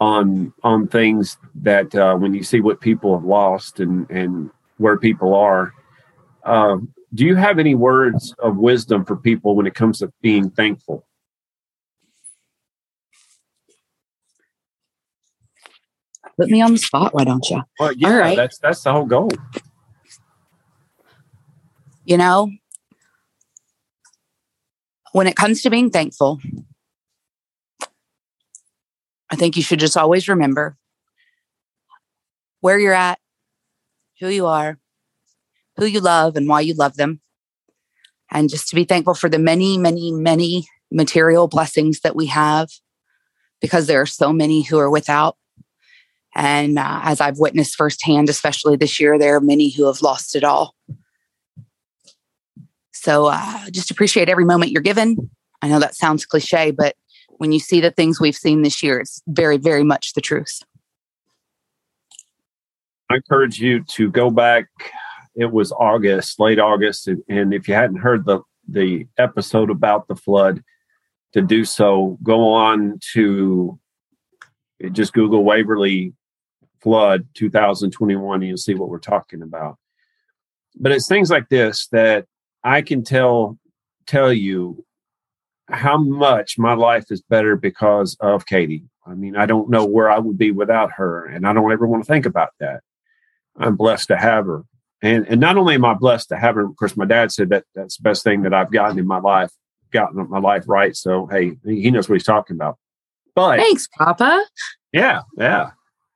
on 0.01 0.53
on 0.63 0.89
things 0.89 1.39
that 1.55 1.95
uh, 1.95 2.17
when 2.17 2.35
you 2.35 2.43
see 2.43 2.61
what 2.61 2.81
people 2.81 3.15
have 3.15 3.25
lost 3.25 3.81
and 3.81 4.11
and 4.11 4.51
where 4.79 4.99
people 4.99 5.35
are. 5.35 5.73
Uh, 6.45 6.79
do 7.15 7.25
you 7.25 7.37
have 7.37 7.61
any 7.61 7.77
words 7.77 8.35
of 8.41 8.57
wisdom 8.57 9.05
for 9.05 9.17
people 9.17 9.55
when 9.55 9.67
it 9.67 9.75
comes 9.75 10.01
to 10.01 10.13
being 10.21 10.51
thankful? 10.51 11.07
Put 16.37 16.51
me 16.51 16.61
on 16.61 16.73
the 16.73 16.79
spot, 16.79 17.15
why 17.15 17.23
don't 17.25 17.49
you? 17.49 17.63
Well, 17.79 17.93
yeah, 17.93 18.09
All 18.09 18.19
right. 18.19 18.37
that's 18.37 18.59
that's 18.59 18.83
the 18.83 18.93
whole 18.93 19.07
goal. 19.07 19.31
You 22.05 22.19
know, 22.19 22.51
when 25.13 25.27
it 25.27 25.37
comes 25.37 25.63
to 25.63 25.71
being 25.71 25.91
thankful, 25.91 26.39
I 29.31 29.37
think 29.37 29.57
you 29.57 29.63
should 29.63 29.81
just 29.81 29.97
always 29.97 30.29
remember 30.29 30.77
where 32.61 32.79
you're 32.79 32.93
at, 32.93 33.19
who 34.21 34.29
you 34.29 34.45
are, 34.47 34.79
who 35.77 35.87
you 35.87 36.01
love, 36.01 36.37
and 36.37 36.47
why 36.47 36.61
you 36.61 36.75
love 36.75 36.97
them. 36.97 37.21
And 38.31 38.51
just 38.51 38.69
to 38.69 38.77
be 38.77 38.85
thankful 38.85 39.15
for 39.15 39.31
the 39.31 39.39
many, 39.39 39.79
many, 39.79 40.13
many 40.13 40.67
material 40.93 41.49
blessings 41.49 42.01
that 42.01 42.15
we 42.15 42.27
have, 42.27 42.69
because 43.63 43.87
there 43.87 44.01
are 44.03 44.07
so 44.07 44.33
many 44.33 44.63
who 44.63 44.79
are 44.79 44.91
without. 44.91 45.37
And 46.35 46.79
uh, 46.79 47.01
as 47.03 47.21
I've 47.21 47.39
witnessed 47.39 47.77
firsthand, 47.77 48.29
especially 48.29 48.77
this 48.77 49.01
year, 49.01 49.19
there 49.19 49.37
are 49.37 49.41
many 49.41 49.71
who 49.71 49.87
have 49.87 50.03
lost 50.03 50.37
it 50.37 50.45
all. 50.45 50.75
So 53.05 53.27
uh, 53.27 53.69
just 53.71 53.91
appreciate 53.91 54.31
every 54.31 54.47
moment 54.47 54.73
you're 54.73 54.81
given. 54.81 55.31
I 55.61 55.69
know 55.69 55.79
that 55.79 55.95
sounds 55.95 56.25
cliche, 56.25 56.71
but 56.71 56.97
when 57.37 57.53
you 57.53 57.61
see 57.61 57.83
the 57.83 57.91
things 57.91 58.19
we've 58.19 58.35
seen 58.35 58.63
this 58.63 58.83
year, 58.83 58.99
it's 58.99 59.23
very, 59.27 59.59
very 59.59 59.85
much 59.85 60.15
the 60.15 60.23
truth. 60.23 60.63
I 63.11 63.17
encourage 63.17 63.61
you 63.61 63.85
to 63.91 64.11
go 64.11 64.31
back. 64.31 64.69
It 65.37 65.53
was 65.53 65.71
August, 65.73 66.41
late 66.41 66.59
August, 66.59 67.07
and, 67.29 67.53
if 67.53 67.69
you 67.69 67.75
hadn't 67.75 67.99
heard 67.99 68.25
the 68.25 68.41
the 68.67 69.07
episode 69.19 69.69
about 69.69 70.09
the 70.09 70.17
flood, 70.17 70.63
to 71.35 71.43
do 71.43 71.67
so, 71.67 72.17
go 72.23 72.55
on 72.55 72.99
to 73.13 73.79
just 74.93 75.13
Google 75.13 75.45
Waverly 75.45 76.15
flood 76.81 77.29
2021, 77.35 78.37
and 78.37 78.49
you'll 78.49 78.57
see 78.57 78.73
what 78.73 78.89
we're 78.89 78.99
talking 78.99 79.43
about. 79.43 79.77
But 80.75 80.93
it's 80.93 81.07
things 81.07 81.29
like 81.29 81.51
this 81.51 81.87
that 81.93 82.25
I 82.65 82.83
can 82.83 83.05
tell 83.05 83.59
tell 84.07 84.33
you 84.33 84.85
how 85.69 85.97
much 85.99 86.59
my 86.59 86.75
life 86.75 87.07
is 87.11 87.23
better 87.23 87.57
because 87.57 88.17
of 88.21 88.47
Katie. 88.47 88.85
I 89.07 89.15
mean, 89.15 89.37
I 89.37 89.47
don't 89.47 89.71
know 89.71 89.85
where 89.85 90.11
I 90.11 90.19
would 90.19 90.39
be 90.39 90.51
without 90.51 90.93
her, 90.93 91.27
and 91.27 91.47
I 91.47 91.53
don't 91.53 91.71
ever 91.73 91.87
want 91.87 92.05
to 92.05 92.09
think 92.13 92.27
about 92.27 92.51
that. 92.61 92.83
I'm 93.57 93.77
blessed 93.77 94.09
to 94.09 94.17
have 94.17 94.47
her. 94.47 94.65
And 95.03 95.27
and 95.29 95.41
not 95.41 95.59
only 95.59 95.75
am 95.75 95.85
I 95.85 95.95
blessed 95.95 96.31
to 96.31 96.37
have 96.37 96.55
her, 96.55 96.65
of 96.65 96.77
course, 96.77 96.97
my 96.97 97.05
dad 97.05 97.31
said 97.31 97.51
that 97.51 97.65
that's 97.75 97.99
the 97.99 98.03
best 98.03 98.25
thing 98.25 98.43
that 98.43 98.55
I've 98.55 98.73
gotten 98.73 98.99
in 98.99 99.07
my 99.07 99.21
life, 99.21 99.51
gotten 99.93 100.29
my 100.31 100.39
life 100.39 100.65
right. 100.67 100.97
So 100.97 101.27
hey, 101.27 101.57
he 101.65 101.91
knows 101.91 102.09
what 102.09 102.15
he's 102.15 102.25
talking 102.25 102.57
about. 102.57 102.79
But 103.35 103.59
Thanks, 103.59 103.89
Papa. 103.99 104.45
yeah, 104.93 105.23
yeah. 105.37 105.73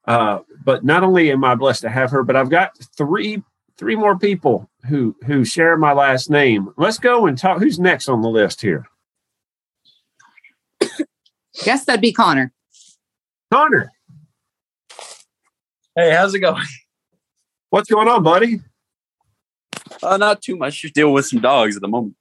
Uh, 0.06 0.38
but 0.64 0.84
not 0.84 1.02
only 1.02 1.30
am 1.30 1.44
I 1.44 1.54
blessed 1.54 1.82
to 1.82 1.90
have 1.90 2.10
her, 2.12 2.22
but 2.22 2.36
I've 2.36 2.48
got 2.48 2.70
three 2.96 3.42
three 3.78 3.96
more 3.96 4.18
people 4.18 4.68
who 4.86 5.16
who 5.24 5.44
share 5.44 5.76
my 5.76 5.92
last 5.92 6.30
name. 6.30 6.72
Let's 6.76 6.98
go 6.98 7.26
and 7.26 7.38
talk. 7.38 7.58
Who's 7.60 7.78
next 7.78 8.08
on 8.08 8.22
the 8.22 8.28
list 8.28 8.60
here? 8.60 8.86
Guess 11.64 11.86
that'd 11.86 12.00
be 12.00 12.12
Connor. 12.12 12.52
Connor, 13.50 13.90
Hey, 15.96 16.12
how's 16.14 16.32
it 16.34 16.38
going? 16.40 16.62
what's 17.70 17.90
going 17.90 18.06
on, 18.06 18.22
buddy? 18.22 18.60
Uh, 20.02 20.16
not 20.16 20.40
too 20.40 20.56
much. 20.56 20.82
Just 20.82 20.94
dealing 20.94 21.14
with 21.14 21.26
some 21.26 21.40
dogs 21.40 21.74
at 21.74 21.82
the 21.82 21.88
moment. 21.88 22.14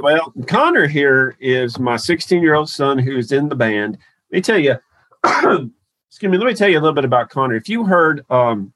Well, 0.00 0.32
Connor 0.48 0.88
here 0.88 1.36
is 1.38 1.78
my 1.78 1.96
16 1.96 2.42
year 2.42 2.54
old 2.54 2.68
son 2.68 2.98
who's 2.98 3.30
in 3.30 3.48
the 3.48 3.54
band. 3.54 3.98
Let 4.30 4.36
me 4.38 4.40
tell 4.40 4.58
you, 4.58 4.76
excuse 6.08 6.32
me, 6.32 6.38
let 6.38 6.46
me 6.46 6.54
tell 6.54 6.68
you 6.68 6.78
a 6.78 6.80
little 6.80 6.94
bit 6.94 7.04
about 7.04 7.30
Connor. 7.30 7.54
If 7.54 7.68
you 7.68 7.84
heard, 7.84 8.24
um, 8.30 8.72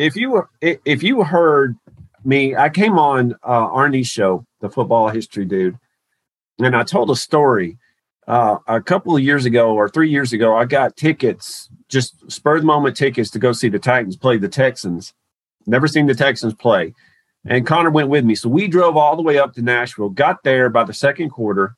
if 0.00 0.16
you 0.16 0.42
if 0.62 1.02
you 1.02 1.22
heard 1.22 1.76
me, 2.24 2.56
I 2.56 2.70
came 2.70 2.98
on 2.98 3.34
uh, 3.42 3.68
Arnie's 3.68 4.08
show, 4.08 4.46
the 4.60 4.70
football 4.70 5.10
history 5.10 5.44
dude, 5.44 5.78
and 6.58 6.74
I 6.74 6.84
told 6.84 7.10
a 7.10 7.16
story. 7.16 7.78
Uh, 8.26 8.58
a 8.68 8.80
couple 8.80 9.16
of 9.16 9.22
years 9.22 9.44
ago 9.44 9.74
or 9.74 9.88
three 9.88 10.08
years 10.08 10.32
ago, 10.32 10.56
I 10.56 10.64
got 10.64 10.96
tickets, 10.96 11.68
just 11.88 12.30
spur 12.30 12.56
of 12.56 12.62
the 12.62 12.66
moment 12.66 12.96
tickets 12.96 13.28
to 13.30 13.38
go 13.38 13.52
see 13.52 13.68
the 13.68 13.78
Titans 13.78 14.16
play 14.16 14.36
the 14.36 14.48
Texans. 14.48 15.12
Never 15.66 15.88
seen 15.88 16.06
the 16.06 16.14
Texans 16.14 16.54
play. 16.54 16.94
And 17.44 17.66
Connor 17.66 17.90
went 17.90 18.08
with 18.08 18.24
me. 18.24 18.36
So 18.36 18.48
we 18.48 18.68
drove 18.68 18.96
all 18.96 19.16
the 19.16 19.22
way 19.22 19.38
up 19.38 19.54
to 19.54 19.62
Nashville, 19.62 20.10
got 20.10 20.44
there 20.44 20.68
by 20.68 20.84
the 20.84 20.94
second 20.94 21.30
quarter. 21.30 21.76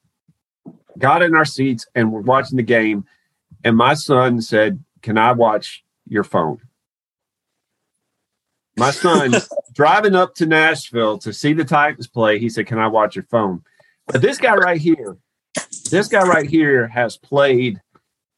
got 0.98 1.22
in 1.22 1.34
our 1.34 1.46
seats 1.46 1.86
and 1.94 2.12
we're 2.12 2.20
watching 2.20 2.56
the 2.56 2.62
game. 2.62 3.06
And 3.64 3.76
my 3.76 3.94
son 3.94 4.42
said, 4.42 4.84
Can 5.00 5.16
I 5.16 5.32
watch 5.32 5.82
your 6.06 6.24
phone? 6.24 6.60
My 8.76 8.90
son 8.90 9.34
driving 9.74 10.14
up 10.14 10.34
to 10.36 10.46
Nashville 10.46 11.18
to 11.18 11.32
see 11.32 11.52
the 11.52 11.64
Titans 11.64 12.06
play, 12.06 12.38
he 12.38 12.48
said, 12.48 12.66
Can 12.66 12.78
I 12.78 12.88
watch 12.88 13.16
your 13.16 13.24
phone? 13.24 13.62
But 14.06 14.22
this 14.22 14.38
guy 14.38 14.54
right 14.54 14.80
here, 14.80 15.18
this 15.90 16.08
guy 16.08 16.26
right 16.26 16.48
here 16.48 16.88
has 16.88 17.16
played 17.16 17.80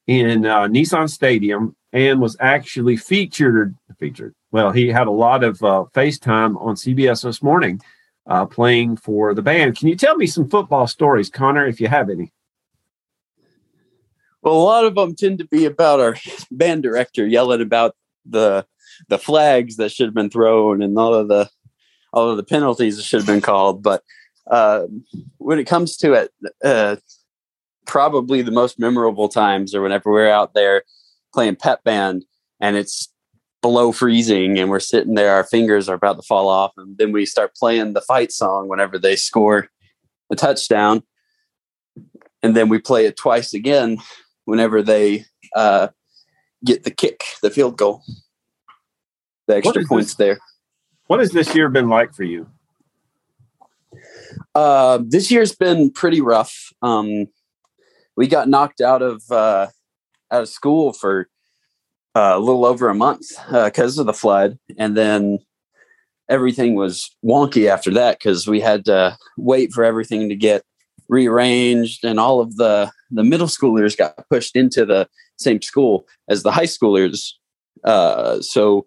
in 0.06 0.44
uh, 0.44 0.62
Nissan 0.64 1.08
Stadium 1.08 1.76
and 1.92 2.20
was 2.20 2.36
actually 2.40 2.96
featured. 2.96 3.76
Featured. 3.98 4.34
Well, 4.50 4.72
he 4.72 4.88
had 4.88 5.06
a 5.06 5.12
lot 5.12 5.44
of 5.44 5.62
uh, 5.62 5.84
FaceTime 5.94 6.60
on 6.60 6.74
CBS 6.74 7.22
this 7.22 7.42
morning, 7.42 7.80
uh, 8.26 8.46
playing 8.46 8.96
for 8.96 9.34
the 9.34 9.42
band. 9.42 9.76
Can 9.76 9.88
you 9.88 9.96
tell 9.96 10.16
me 10.16 10.26
some 10.26 10.48
football 10.48 10.86
stories, 10.86 11.30
Connor, 11.30 11.66
if 11.66 11.80
you 11.80 11.88
have 11.88 12.10
any? 12.10 12.32
Well, 14.42 14.54
a 14.54 14.62
lot 14.62 14.84
of 14.84 14.94
them 14.94 15.14
tend 15.14 15.38
to 15.38 15.46
be 15.46 15.64
about 15.64 16.00
our 16.00 16.16
band 16.50 16.82
director 16.82 17.26
yelling 17.26 17.62
about 17.62 17.96
the 18.26 18.66
the 19.08 19.18
flags 19.18 19.76
that 19.76 19.90
should 19.90 20.06
have 20.06 20.14
been 20.14 20.30
thrown 20.30 20.82
and 20.82 20.98
all 20.98 21.14
of 21.14 21.28
the 21.28 21.48
all 22.12 22.30
of 22.30 22.36
the 22.36 22.44
penalties 22.44 22.96
that 22.96 23.02
should 23.02 23.20
have 23.20 23.26
been 23.26 23.40
called. 23.40 23.82
But 23.82 24.02
uh, 24.50 24.86
when 25.38 25.58
it 25.58 25.64
comes 25.64 25.96
to 25.98 26.12
it, 26.12 26.30
uh, 26.62 26.96
probably 27.86 28.42
the 28.42 28.50
most 28.52 28.78
memorable 28.78 29.28
times 29.28 29.74
are 29.74 29.82
whenever 29.82 30.10
we're 30.10 30.30
out 30.30 30.54
there 30.54 30.84
playing 31.32 31.56
pep 31.56 31.82
band 31.82 32.24
and 32.60 32.76
it's 32.76 33.12
below 33.62 33.92
freezing 33.92 34.58
and 34.58 34.70
we're 34.70 34.78
sitting 34.78 35.14
there, 35.14 35.34
our 35.34 35.44
fingers 35.44 35.88
are 35.88 35.94
about 35.94 36.16
to 36.16 36.22
fall 36.22 36.48
off, 36.48 36.72
and 36.76 36.98
then 36.98 37.12
we 37.12 37.26
start 37.26 37.54
playing 37.56 37.94
the 37.94 38.00
fight 38.02 38.30
song 38.30 38.68
whenever 38.68 38.98
they 38.98 39.16
score 39.16 39.68
a 40.30 40.36
touchdown. 40.36 41.02
And 42.42 42.54
then 42.54 42.68
we 42.68 42.78
play 42.78 43.06
it 43.06 43.16
twice 43.16 43.54
again 43.54 43.98
whenever 44.44 44.82
they 44.82 45.24
uh, 45.56 45.88
get 46.64 46.84
the 46.84 46.90
kick, 46.90 47.24
the 47.42 47.50
field 47.50 47.78
goal, 47.78 48.02
the 49.46 49.56
extra 49.56 49.84
points 49.84 50.14
this, 50.14 50.16
there. 50.16 50.38
What 51.06 51.20
has 51.20 51.30
this 51.30 51.54
year 51.54 51.68
been 51.68 51.88
like 51.88 52.14
for 52.14 52.24
you? 52.24 52.48
Uh, 54.54 54.98
this 55.02 55.30
year's 55.30 55.54
been 55.54 55.90
pretty 55.90 56.20
rough. 56.20 56.72
Um, 56.82 57.28
we 58.16 58.26
got 58.26 58.48
knocked 58.48 58.80
out 58.80 59.02
of 59.02 59.22
uh, 59.30 59.68
out 60.30 60.42
of 60.42 60.48
school 60.48 60.92
for 60.92 61.28
uh, 62.14 62.34
a 62.34 62.38
little 62.38 62.64
over 62.64 62.88
a 62.88 62.94
month 62.94 63.26
because 63.46 63.98
uh, 63.98 64.02
of 64.02 64.06
the 64.06 64.12
flood, 64.12 64.58
and 64.78 64.96
then 64.96 65.38
everything 66.28 66.74
was 66.74 67.14
wonky 67.24 67.68
after 67.68 67.90
that 67.92 68.18
because 68.18 68.46
we 68.46 68.60
had 68.60 68.84
to 68.86 69.16
wait 69.36 69.72
for 69.72 69.84
everything 69.84 70.28
to 70.28 70.36
get 70.36 70.62
rearranged, 71.08 72.04
and 72.04 72.18
all 72.18 72.40
of 72.40 72.56
the 72.56 72.90
the 73.10 73.24
middle 73.24 73.46
schoolers 73.46 73.96
got 73.96 74.28
pushed 74.30 74.56
into 74.56 74.84
the 74.86 75.08
same 75.36 75.60
school 75.60 76.06
as 76.28 76.42
the 76.42 76.52
high 76.52 76.64
schoolers, 76.64 77.32
uh, 77.84 78.40
so 78.40 78.86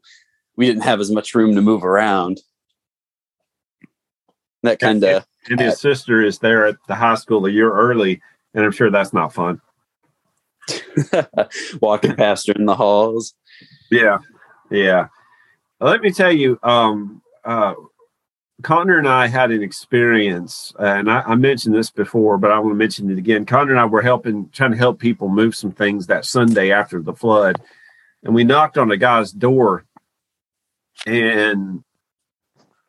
we 0.58 0.66
didn't 0.66 0.84
have 0.84 1.00
as 1.00 1.12
much 1.12 1.34
room 1.34 1.56
to 1.56 1.62
move 1.62 1.86
around. 1.86 2.42
That 4.64 4.80
kind 4.80 5.02
of. 5.04 5.26
And 5.50 5.62
his 5.62 5.80
sister 5.80 6.22
is 6.22 6.40
there 6.40 6.66
at 6.66 6.76
the 6.88 6.96
high 6.96 7.16
school 7.16 7.46
a 7.46 7.50
year 7.50 7.72
early, 7.72 8.22
and 8.54 8.66
I'm 8.66 8.72
sure 8.72 8.92
that's 8.92 9.14
not 9.14 9.34
fun. 9.34 9.62
walking 11.82 12.16
past 12.16 12.48
her 12.48 12.54
in 12.54 12.66
the 12.66 12.76
halls. 12.76 13.34
Yeah, 13.90 14.18
yeah. 14.70 15.08
Let 15.80 16.02
me 16.02 16.12
tell 16.12 16.32
you, 16.32 16.60
um, 16.64 17.22
uh, 17.46 17.76
Connor 18.64 18.98
and 18.98 19.08
I 19.08 19.28
had 19.28 19.52
an 19.52 19.62
experience, 19.62 20.74
and 20.80 21.10
I, 21.10 21.22
I, 21.22 21.36
mentioned 21.36 21.76
this 21.76 21.92
before, 21.92 22.40
but 22.40 22.52
I 22.52 22.60
want 22.60 22.72
to 22.72 22.78
mention 22.78 23.12
it 23.12 23.20
again. 23.20 23.46
Connor 23.46 23.72
and 23.72 23.80
I 23.80 23.86
were 23.86 24.02
helping, 24.02 24.50
trying 24.50 24.72
to 24.72 24.78
help 24.78 25.00
people 25.00 25.30
move 25.30 25.56
some 25.56 25.72
things 25.72 26.08
that 26.08 26.26
Sunday 26.26 26.72
after 26.72 27.02
the 27.02 27.14
flood, 27.14 27.62
and 28.24 28.34
we 28.34 28.44
knocked 28.44 28.78
on 28.78 28.92
a 28.92 28.98
guy's 28.98 29.32
door, 29.32 29.86
and 31.06 31.84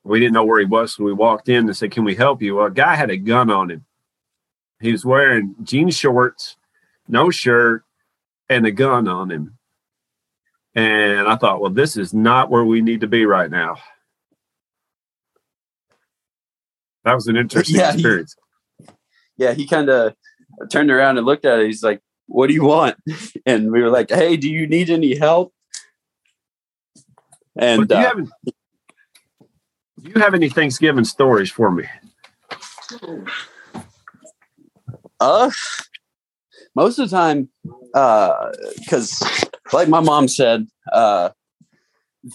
we 0.05 0.21
didn't 0.21 0.35
know 0.35 0.45
where 0.45 0.61
he 0.61 0.65
was, 0.65 0.95
so 0.95 1.05
we 1.05 1.13
walked 1.13 1.49
in 1.49 1.67
and 1.67 1.77
said, 1.77 1.91
"Can 1.91 2.05
we 2.05 2.15
help 2.15 2.43
you?" 2.43 2.57
Well, 2.57 2.67
a 2.67 2.71
guy 2.71 2.95
had 2.95 3.11
a 3.11 3.17
gun 3.17 3.51
on 3.51 3.71
him. 3.71 3.85
He 4.81 4.93
was 4.93 5.05
wearing 5.05 5.55
jean 5.65 5.91
shorts 5.91 6.57
no 7.09 7.31
shirt, 7.31 7.85
and 8.49 8.67
a 8.67 8.71
gun 8.71 9.09
on 9.09 9.31
him. 9.31 9.59
And 10.75 11.27
I 11.27 11.37
thought, 11.37 11.61
well, 11.61 11.71
this 11.71 11.97
is 11.97 12.15
not 12.15 12.51
where 12.51 12.65
we 12.65 12.83
need 12.83 13.01
to 13.01 13.09
be 13.09 13.27
right 13.27 13.51
now. 13.51 13.77
That 17.05 17.15
was 17.15 17.27
an 17.27 17.37
interesting 17.39 17.77
yeah, 17.77 17.95
experience. 17.95 18.37
He, 18.79 18.87
yeah, 19.39 19.55
he 19.55 19.67
kind 19.67 19.89
of 19.89 20.15
turned 20.71 20.91
around 20.91 21.17
and 21.17 21.27
looked 21.27 21.47
at 21.47 21.61
it. 21.61 21.67
He's 21.67 21.83
like, 21.83 22.01
What 22.27 22.49
do 22.49 22.55
you 22.55 22.65
want? 22.65 22.97
And 23.47 23.73
we 23.73 23.83
were 23.83 23.91
like, 23.91 24.11
Hey, 24.11 24.37
do 24.37 24.51
you 24.51 24.67
need 24.67 24.91
any 24.91 25.17
help? 25.17 25.53
And 27.59 27.89
do 27.89 27.95
you, 27.97 28.01
uh, 28.01 28.05
have, 28.05 28.25
do 30.01 30.11
you 30.15 30.21
have 30.21 30.35
any 30.35 30.49
Thanksgiving 30.49 31.05
stories 31.05 31.51
for 31.51 31.71
me? 31.71 31.85
Uh, 35.21 35.51
most 36.75 36.99
of 36.99 37.11
the 37.11 37.17
time, 37.17 37.49
because 37.93 39.21
uh, 39.23 39.49
like 39.73 39.89
my 39.89 40.01
mom 40.01 40.29
said, 40.29 40.69
uh, 40.93 41.31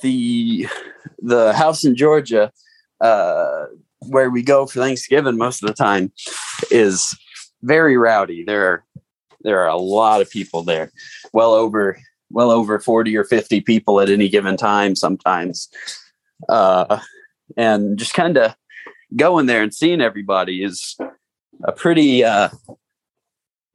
the 0.01 0.67
the 1.19 1.53
house 1.53 1.83
in 1.83 1.95
Georgia 1.95 2.51
uh, 3.01 3.65
where 4.07 4.29
we 4.29 4.41
go 4.41 4.65
for 4.65 4.79
Thanksgiving 4.79 5.37
most 5.37 5.63
of 5.63 5.67
the 5.67 5.73
time 5.73 6.11
is 6.71 7.17
very 7.61 7.97
rowdy. 7.97 8.43
There 8.43 8.67
are 8.67 8.85
there 9.41 9.61
are 9.61 9.69
a 9.69 9.77
lot 9.77 10.21
of 10.21 10.29
people 10.29 10.63
there, 10.63 10.91
well 11.33 11.53
over 11.53 11.97
well 12.33 12.51
over 12.51 12.79
forty 12.79 13.15
or 13.15 13.23
fifty 13.23 13.61
people 13.61 14.01
at 14.01 14.09
any 14.09 14.27
given 14.27 14.57
time 14.57 14.95
sometimes, 14.95 15.69
uh, 16.49 16.99
and 17.55 17.97
just 17.97 18.13
kind 18.13 18.37
of 18.37 18.55
going 19.15 19.45
there 19.45 19.61
and 19.61 19.73
seeing 19.73 20.01
everybody 20.01 20.63
is 20.63 20.97
a 21.63 21.71
pretty 21.71 22.23
uh, 22.23 22.49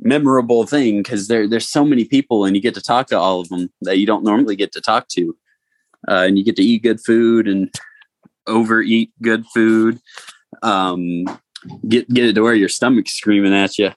memorable 0.00 0.66
thing 0.66 0.98
because 1.02 1.28
there 1.28 1.48
there's 1.48 1.68
so 1.68 1.84
many 1.84 2.04
people 2.04 2.44
and 2.44 2.56
you 2.56 2.62
get 2.62 2.74
to 2.74 2.82
talk 2.82 3.06
to 3.06 3.18
all 3.18 3.40
of 3.40 3.48
them 3.48 3.70
that 3.82 3.98
you 3.98 4.06
don't 4.06 4.24
normally 4.24 4.56
get 4.56 4.72
to 4.72 4.80
talk 4.80 5.08
to, 5.08 5.36
uh, 6.08 6.24
and 6.26 6.38
you 6.38 6.44
get 6.44 6.56
to 6.56 6.62
eat 6.62 6.82
good 6.82 7.00
food 7.00 7.48
and 7.48 7.72
overeat 8.46 9.12
good 9.22 9.46
food. 9.54 10.00
Um, 10.62 11.24
get 11.88 12.08
get 12.08 12.24
it 12.24 12.34
to 12.34 12.42
where 12.42 12.54
your 12.54 12.68
stomach's 12.68 13.12
screaming 13.12 13.54
at 13.54 13.78
you. 13.78 13.92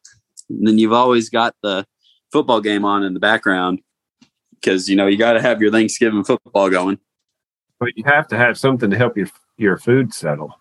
And 0.50 0.68
then 0.68 0.78
you've 0.78 0.94
always 0.94 1.30
got 1.30 1.56
the 1.64 1.86
football 2.32 2.62
game 2.62 2.86
on 2.86 3.04
in 3.04 3.14
the 3.14 3.20
background 3.20 3.80
because 4.62 4.90
you 4.90 4.96
know 4.96 5.08
you 5.08 5.18
got 5.18 5.34
to 5.34 5.42
have 5.42 5.62
your 5.62 5.72
Thanksgiving 5.72 6.24
football 6.24 6.70
going. 6.70 7.00
But 7.80 7.98
you 7.98 8.04
have 8.06 8.28
to 8.28 8.38
have 8.38 8.58
something 8.58 8.90
to 8.90 8.98
help 8.98 9.18
your 9.18 9.28
your 9.58 9.78
food 9.78 10.14
settle. 10.14 10.60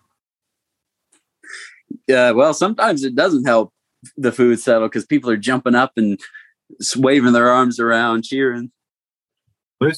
Yeah, 2.07 2.31
well, 2.31 2.53
sometimes 2.53 3.03
it 3.03 3.15
doesn't 3.15 3.45
help 3.45 3.73
the 4.17 4.31
food 4.31 4.59
settle 4.59 4.87
because 4.87 5.05
people 5.05 5.29
are 5.29 5.37
jumping 5.37 5.75
up 5.75 5.93
and 5.97 6.19
waving 6.95 7.33
their 7.33 7.49
arms 7.49 7.79
around, 7.79 8.23
cheering. 8.23 8.71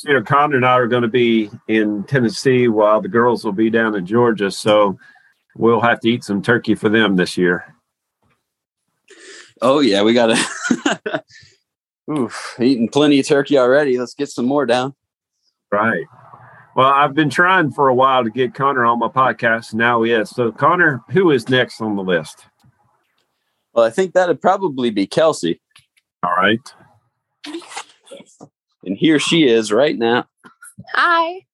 Year, 0.06 0.24
Connor 0.24 0.56
and 0.56 0.66
I 0.66 0.74
are 0.74 0.88
going 0.88 1.02
to 1.02 1.10
be 1.10 1.50
in 1.68 2.06
Tennessee 2.06 2.70
while 2.70 3.02
the 3.02 3.10
girls 3.10 3.44
will 3.44 3.52
be 3.52 3.70
down 3.70 3.96
in 3.96 4.06
Georgia. 4.06 4.50
So 4.50 4.98
we'll 5.58 5.82
have 5.82 6.00
to 6.02 6.10
eat 6.10 6.24
some 6.24 6.42
turkey 6.42 6.74
for 6.74 6.88
them 6.88 7.18
this 7.18 7.38
year. 7.38 7.76
Oh, 9.62 9.82
yeah. 9.82 10.02
We 10.02 10.14
got 10.14 10.28
to. 10.28 11.24
Oof, 12.12 12.58
eating 12.60 12.90
plenty 12.90 13.20
of 13.20 13.28
turkey 13.28 13.58
already. 13.58 13.98
Let's 13.98 14.14
get 14.14 14.30
some 14.30 14.46
more 14.46 14.66
down. 14.66 14.94
Right. 15.72 16.06
Well, 16.76 16.88
I've 16.88 17.14
been 17.14 17.30
trying 17.30 17.72
for 17.72 17.88
a 17.88 17.94
while 17.94 18.24
to 18.24 18.30
get 18.30 18.56
Connor 18.56 18.86
on 18.86 19.00
my 19.00 19.08
podcast. 19.08 19.74
Now 19.74 20.02
he 20.04 20.12
is. 20.12 20.30
So, 20.30 20.52
Connor, 20.52 21.02
who 21.10 21.32
is 21.32 21.48
next 21.48 21.82
on 21.82 21.96
the 21.96 22.04
list? 22.04 22.46
Well, 23.74 23.86
I 23.86 23.90
think 23.90 24.14
that'd 24.14 24.42
probably 24.42 24.90
be 24.90 25.08
Kelsey. 25.08 25.62
All 26.24 26.34
right. 26.34 26.60
And 28.86 28.98
here 28.98 29.20
she 29.20 29.48
is 29.48 29.72
right 29.72 29.98
now. 29.98 30.26
Hi. 30.94 31.46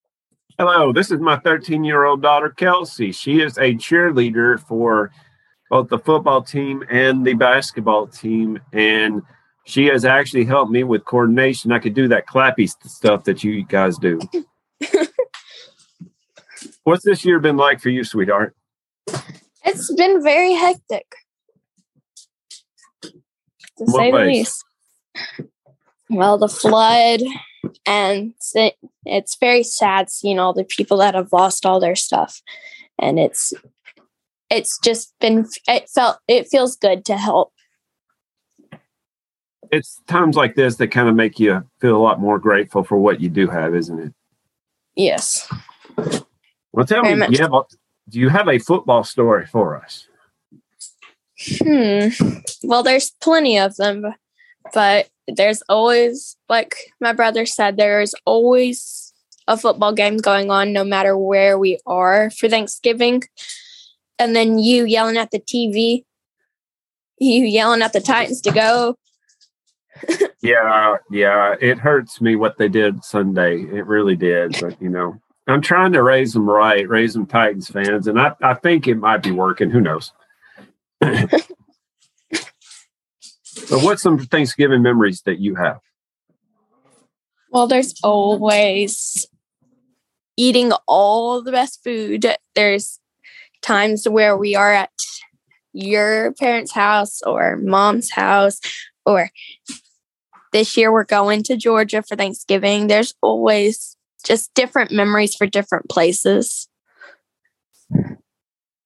Hello, 0.57 0.91
this 0.91 1.11
is 1.11 1.19
my 1.19 1.37
13 1.37 1.83
year 1.83 2.05
old 2.05 2.21
daughter, 2.21 2.49
Kelsey. 2.49 3.11
She 3.11 3.39
is 3.39 3.57
a 3.57 3.75
cheerleader 3.75 4.59
for 4.59 5.11
both 5.69 5.89
the 5.89 5.99
football 5.99 6.41
team 6.41 6.83
and 6.89 7.25
the 7.25 7.33
basketball 7.33 8.07
team. 8.07 8.59
And 8.73 9.21
she 9.69 9.85
has 9.85 10.03
actually 10.03 10.45
helped 10.45 10.71
me 10.71 10.83
with 10.83 11.05
coordination. 11.05 11.71
I 11.71 11.77
could 11.77 11.93
do 11.93 12.07
that 12.07 12.25
clappy 12.25 12.67
stuff 12.67 13.25
that 13.25 13.43
you 13.43 13.63
guys 13.63 13.99
do. 13.99 14.19
What's 16.83 17.05
this 17.05 17.23
year 17.23 17.39
been 17.39 17.55
like 17.55 17.79
for 17.79 17.89
you, 17.89 18.03
sweetheart? 18.03 18.55
It's 19.63 19.93
been 19.93 20.23
very 20.23 20.53
hectic 20.53 21.05
to 23.03 23.11
say 23.85 24.11
the 24.11 24.17
least. 24.17 24.65
Well, 26.09 26.39
the 26.39 26.49
flood, 26.49 27.21
and 27.85 28.33
it's 29.05 29.37
very 29.39 29.61
sad 29.61 30.09
seeing 30.09 30.39
all 30.39 30.53
the 30.53 30.63
people 30.63 30.97
that 30.97 31.13
have 31.13 31.31
lost 31.31 31.67
all 31.67 31.79
their 31.79 31.95
stuff, 31.95 32.41
and 32.97 33.19
it's 33.19 33.53
it's 34.49 34.79
just 34.79 35.13
been 35.21 35.47
it 35.67 35.87
felt 35.89 36.17
it 36.27 36.47
feels 36.47 36.75
good 36.75 37.05
to 37.05 37.17
help 37.17 37.53
it's 39.71 40.01
times 40.07 40.35
like 40.35 40.55
this 40.55 40.75
that 40.77 40.87
kind 40.87 41.09
of 41.09 41.15
make 41.15 41.39
you 41.39 41.63
feel 41.79 41.95
a 41.95 41.99
lot 42.01 42.19
more 42.19 42.39
grateful 42.39 42.83
for 42.83 42.97
what 42.97 43.21
you 43.21 43.29
do 43.29 43.47
have, 43.47 43.75
isn't 43.75 43.99
it? 43.99 44.13
Yes. 44.95 45.47
Well, 46.71 46.85
tell 46.85 47.03
Very 47.03 47.15
me, 47.15 47.27
you 47.29 47.41
have 47.41 47.53
a, 47.53 47.61
do 48.09 48.19
you 48.19 48.29
have 48.29 48.47
a 48.47 48.59
football 48.59 49.03
story 49.03 49.45
for 49.45 49.81
us? 49.81 50.07
Hmm. 51.59 52.09
Well, 52.63 52.83
there's 52.83 53.11
plenty 53.21 53.57
of 53.57 53.75
them, 53.77 54.05
but 54.73 55.09
there's 55.27 55.61
always, 55.69 56.35
like 56.49 56.75
my 56.99 57.13
brother 57.13 57.45
said, 57.45 57.77
there's 57.77 58.13
always 58.25 59.13
a 59.47 59.57
football 59.57 59.93
game 59.93 60.17
going 60.17 60.51
on 60.51 60.73
no 60.73 60.83
matter 60.83 61.17
where 61.17 61.57
we 61.57 61.79
are 61.85 62.29
for 62.31 62.49
Thanksgiving. 62.49 63.23
And 64.17 64.35
then 64.35 64.59
you 64.59 64.85
yelling 64.85 65.17
at 65.17 65.31
the 65.31 65.39
TV, 65.39 66.03
you 67.19 67.45
yelling 67.45 67.81
at 67.81 67.93
the 67.93 68.01
Titans 68.01 68.41
to 68.41 68.51
go. 68.51 68.95
Yeah, 70.41 70.95
yeah, 71.11 71.55
it 71.59 71.77
hurts 71.77 72.21
me 72.21 72.35
what 72.35 72.57
they 72.57 72.67
did 72.69 73.03
Sunday. 73.03 73.61
It 73.61 73.85
really 73.85 74.15
did. 74.15 74.55
But, 74.59 74.81
you 74.81 74.89
know, 74.89 75.19
I'm 75.47 75.61
trying 75.61 75.93
to 75.93 76.03
raise 76.03 76.33
them 76.33 76.49
right, 76.49 76.87
raise 76.87 77.13
them 77.13 77.25
Titans 77.25 77.69
fans, 77.69 78.07
and 78.07 78.19
I, 78.19 78.33
I 78.41 78.53
think 78.53 78.87
it 78.87 78.95
might 78.95 79.23
be 79.23 79.31
working. 79.31 79.71
Who 79.71 79.81
knows? 79.81 80.11
but 81.01 81.43
what's 83.69 84.03
some 84.03 84.19
Thanksgiving 84.19 84.83
memories 84.83 85.21
that 85.25 85.39
you 85.39 85.55
have? 85.55 85.79
Well, 87.51 87.65
there's 87.65 87.95
always 88.03 89.25
eating 90.37 90.71
all 90.87 91.41
the 91.41 91.51
best 91.51 91.83
food. 91.83 92.25
There's 92.53 92.99
times 93.61 94.07
where 94.07 94.37
we 94.37 94.55
are 94.55 94.71
at 94.71 94.91
your 95.73 96.33
parents' 96.33 96.71
house 96.71 97.21
or 97.23 97.57
mom's 97.57 98.11
house, 98.11 98.59
or 99.05 99.31
this 100.51 100.75
year 100.77 100.91
we're 100.91 101.03
going 101.03 101.43
to 101.43 101.57
Georgia 101.57 102.01
for 102.01 102.15
Thanksgiving. 102.15 102.87
There's 102.87 103.13
always 103.21 103.95
just 104.23 104.53
different 104.53 104.91
memories 104.91 105.35
for 105.35 105.47
different 105.47 105.89
places. 105.89 106.67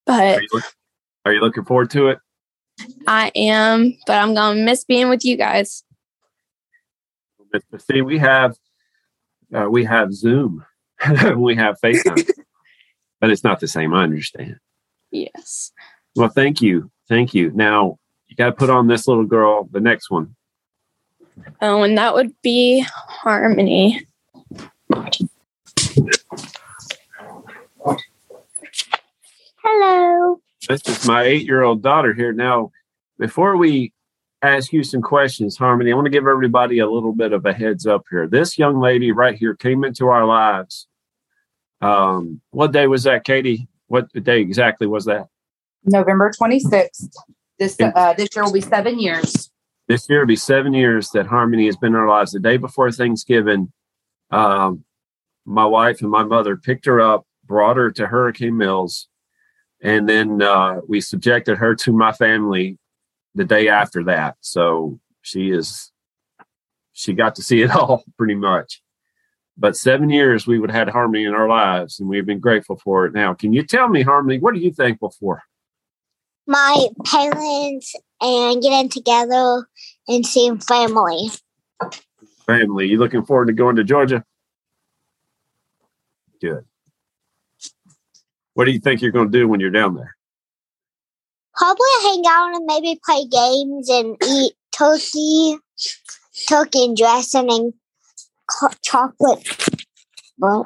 But 0.05 0.37
are 0.37 0.41
you, 0.41 0.61
are 1.25 1.33
you 1.33 1.39
looking 1.39 1.65
forward 1.65 1.89
to 1.91 2.09
it? 2.09 2.19
I 3.07 3.31
am, 3.35 3.97
but 4.07 4.17
I'm 4.17 4.33
gonna 4.33 4.61
miss 4.61 4.83
being 4.83 5.09
with 5.09 5.23
you 5.23 5.37
guys. 5.37 5.83
See, 7.91 8.01
we 8.01 8.17
have 8.17 8.55
uh, 9.53 9.67
we 9.69 9.83
have 9.85 10.13
Zoom, 10.13 10.65
we 11.35 11.55
have 11.55 11.77
FaceTime, 11.83 12.29
but 13.21 13.29
it's 13.29 13.43
not 13.43 13.59
the 13.59 13.67
same. 13.67 13.93
I 13.93 14.03
understand. 14.03 14.57
Yes. 15.11 15.71
Well, 16.15 16.29
thank 16.29 16.61
you, 16.61 16.91
thank 17.07 17.33
you. 17.33 17.51
Now 17.53 17.99
you 18.27 18.35
got 18.35 18.47
to 18.47 18.51
put 18.53 18.69
on 18.69 18.87
this 18.87 19.07
little 19.07 19.25
girl, 19.25 19.69
the 19.71 19.79
next 19.79 20.09
one. 20.09 20.35
Oh, 21.61 21.83
and 21.83 21.97
that 21.97 22.13
would 22.13 22.33
be 22.41 22.85
Harmony. 22.89 24.05
Hello. 29.63 30.41
This 30.67 30.81
is 30.87 31.07
my 31.07 31.23
eight 31.23 31.45
year 31.45 31.63
old 31.63 31.81
daughter 31.81 32.13
here. 32.13 32.33
Now, 32.33 32.71
before 33.17 33.57
we 33.57 33.93
ask 34.41 34.73
you 34.73 34.83
some 34.83 35.01
questions, 35.01 35.57
Harmony, 35.57 35.91
I 35.91 35.95
want 35.95 36.05
to 36.05 36.11
give 36.11 36.27
everybody 36.27 36.79
a 36.79 36.89
little 36.89 37.13
bit 37.13 37.33
of 37.33 37.45
a 37.45 37.53
heads 37.53 37.87
up 37.87 38.03
here. 38.09 38.27
This 38.27 38.57
young 38.57 38.79
lady 38.79 39.11
right 39.11 39.35
here 39.35 39.55
came 39.55 39.83
into 39.83 40.07
our 40.07 40.25
lives. 40.25 40.87
Um, 41.81 42.41
what 42.51 42.71
day 42.71 42.87
was 42.87 43.03
that, 43.03 43.23
Katie? 43.23 43.67
What 43.87 44.11
day 44.11 44.39
exactly 44.41 44.87
was 44.87 45.05
that? 45.05 45.27
November 45.85 46.31
26th. 46.31 47.09
This 47.59 47.77
uh, 47.79 48.13
this 48.13 48.29
year 48.35 48.43
will 48.43 48.53
be 48.53 48.61
seven 48.61 48.99
years. 48.99 49.51
This 49.87 50.09
year 50.09 50.19
will 50.19 50.27
be 50.27 50.35
seven 50.35 50.73
years 50.73 51.09
that 51.11 51.27
Harmony 51.27 51.65
has 51.65 51.75
been 51.75 51.93
in 51.93 51.99
our 51.99 52.07
lives. 52.07 52.31
The 52.31 52.39
day 52.39 52.57
before 52.57 52.91
Thanksgiving, 52.91 53.71
um, 54.31 54.85
my 55.45 55.65
wife 55.65 56.01
and 56.01 56.09
my 56.09 56.23
mother 56.23 56.55
picked 56.55 56.85
her 56.85 57.01
up, 57.01 57.25
brought 57.45 57.77
her 57.77 57.91
to 57.91 58.07
Hurricane 58.07 58.57
Mills, 58.57 59.09
and 59.81 60.07
then 60.07 60.41
uh, 60.41 60.79
we 60.87 61.01
subjected 61.01 61.57
her 61.57 61.75
to 61.75 61.91
my 61.91 62.13
family 62.13 62.77
the 63.35 63.43
day 63.43 63.67
after 63.67 64.03
that. 64.05 64.37
So 64.39 64.99
she 65.21 65.49
is 65.51 65.91
she 66.93 67.13
got 67.13 67.35
to 67.35 67.43
see 67.43 67.61
it 67.61 67.71
all 67.75 68.03
pretty 68.17 68.35
much. 68.35 68.81
But 69.57 69.75
seven 69.75 70.09
years 70.09 70.47
we 70.47 70.57
would 70.57 70.71
have 70.71 70.87
had 70.87 70.93
harmony 70.93 71.25
in 71.25 71.33
our 71.33 71.47
lives, 71.47 71.99
and 71.99 72.09
we've 72.09 72.25
been 72.25 72.39
grateful 72.39 72.77
for 72.77 73.05
it. 73.05 73.13
Now, 73.13 73.33
can 73.33 73.53
you 73.53 73.63
tell 73.63 73.87
me, 73.87 74.01
Harmony, 74.01 74.39
what 74.39 74.55
are 74.55 74.59
you 74.59 74.71
thankful 74.71 75.13
for? 75.19 75.43
My 76.47 76.87
parents 77.05 77.95
and 78.23 78.61
getting 78.61 78.89
together 78.89 79.67
and 80.07 80.25
seeing 80.25 80.59
family. 80.59 81.29
Family. 82.47 82.87
You 82.87 82.97
looking 82.97 83.25
forward 83.25 83.47
to 83.47 83.53
going 83.53 83.75
to 83.75 83.83
Georgia? 83.83 84.23
Good. 86.41 86.65
What 88.53 88.65
do 88.65 88.71
you 88.71 88.79
think 88.79 89.01
you're 89.01 89.11
going 89.11 89.31
to 89.31 89.37
do 89.37 89.47
when 89.47 89.59
you're 89.59 89.69
down 89.69 89.95
there? 89.95 90.15
Probably 91.55 91.85
hang 92.03 92.23
out 92.27 92.55
and 92.55 92.65
maybe 92.65 92.99
play 93.05 93.25
games 93.25 93.89
and 93.89 94.17
eat 94.25 94.53
turkey, 94.71 95.57
turkey 96.47 96.85
and 96.85 96.97
dressing 96.97 97.51
and 97.51 97.73
chocolate. 98.83 99.47
Well, 100.37 100.65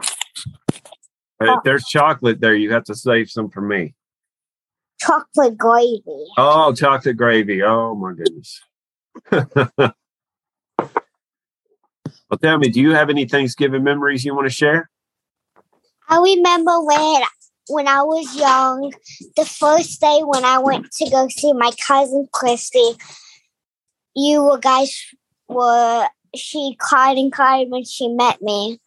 if 1.40 1.64
there's 1.64 1.86
chocolate 1.86 2.40
there, 2.40 2.56
you 2.56 2.72
have 2.72 2.86
to 2.86 2.96
save 2.96 3.30
some 3.30 3.50
for 3.50 3.62
me. 3.62 3.94
Chocolate 5.00 5.58
gravy. 5.58 6.26
Oh, 6.38 6.74
chocolate 6.74 7.18
gravy. 7.18 7.62
Oh 7.64 7.96
my 7.96 8.14
goodness. 8.14 8.62
well, 9.32 9.94
tell 12.42 12.58
me, 12.58 12.70
do 12.70 12.82
you 12.82 12.94
have 12.94 13.10
any 13.10 13.26
Thanksgiving 13.26 13.84
memories 13.84 14.26
you 14.26 14.36
want 14.36 14.48
to 14.48 14.54
share? 14.54 14.90
I 16.10 16.20
remember 16.20 16.84
when 16.84 17.22
when 17.70 17.88
I 17.88 18.02
was 18.02 18.36
young, 18.36 18.94
the 19.36 19.46
first 19.46 20.00
day 20.00 20.22
when 20.24 20.46
I 20.46 20.60
went 20.60 20.92
to 20.94 21.10
go 21.10 21.28
see 21.28 21.52
my 21.54 21.72
cousin 21.86 22.28
Christy, 22.32 22.94
you 24.16 24.44
were 24.44 24.58
guys 24.58 24.98
were 25.50 26.08
she 26.36 26.76
cried 26.80 27.18
and 27.18 27.32
cried 27.32 27.70
when 27.70 27.84
she 27.84 28.08
met 28.08 28.42
me. 28.42 28.80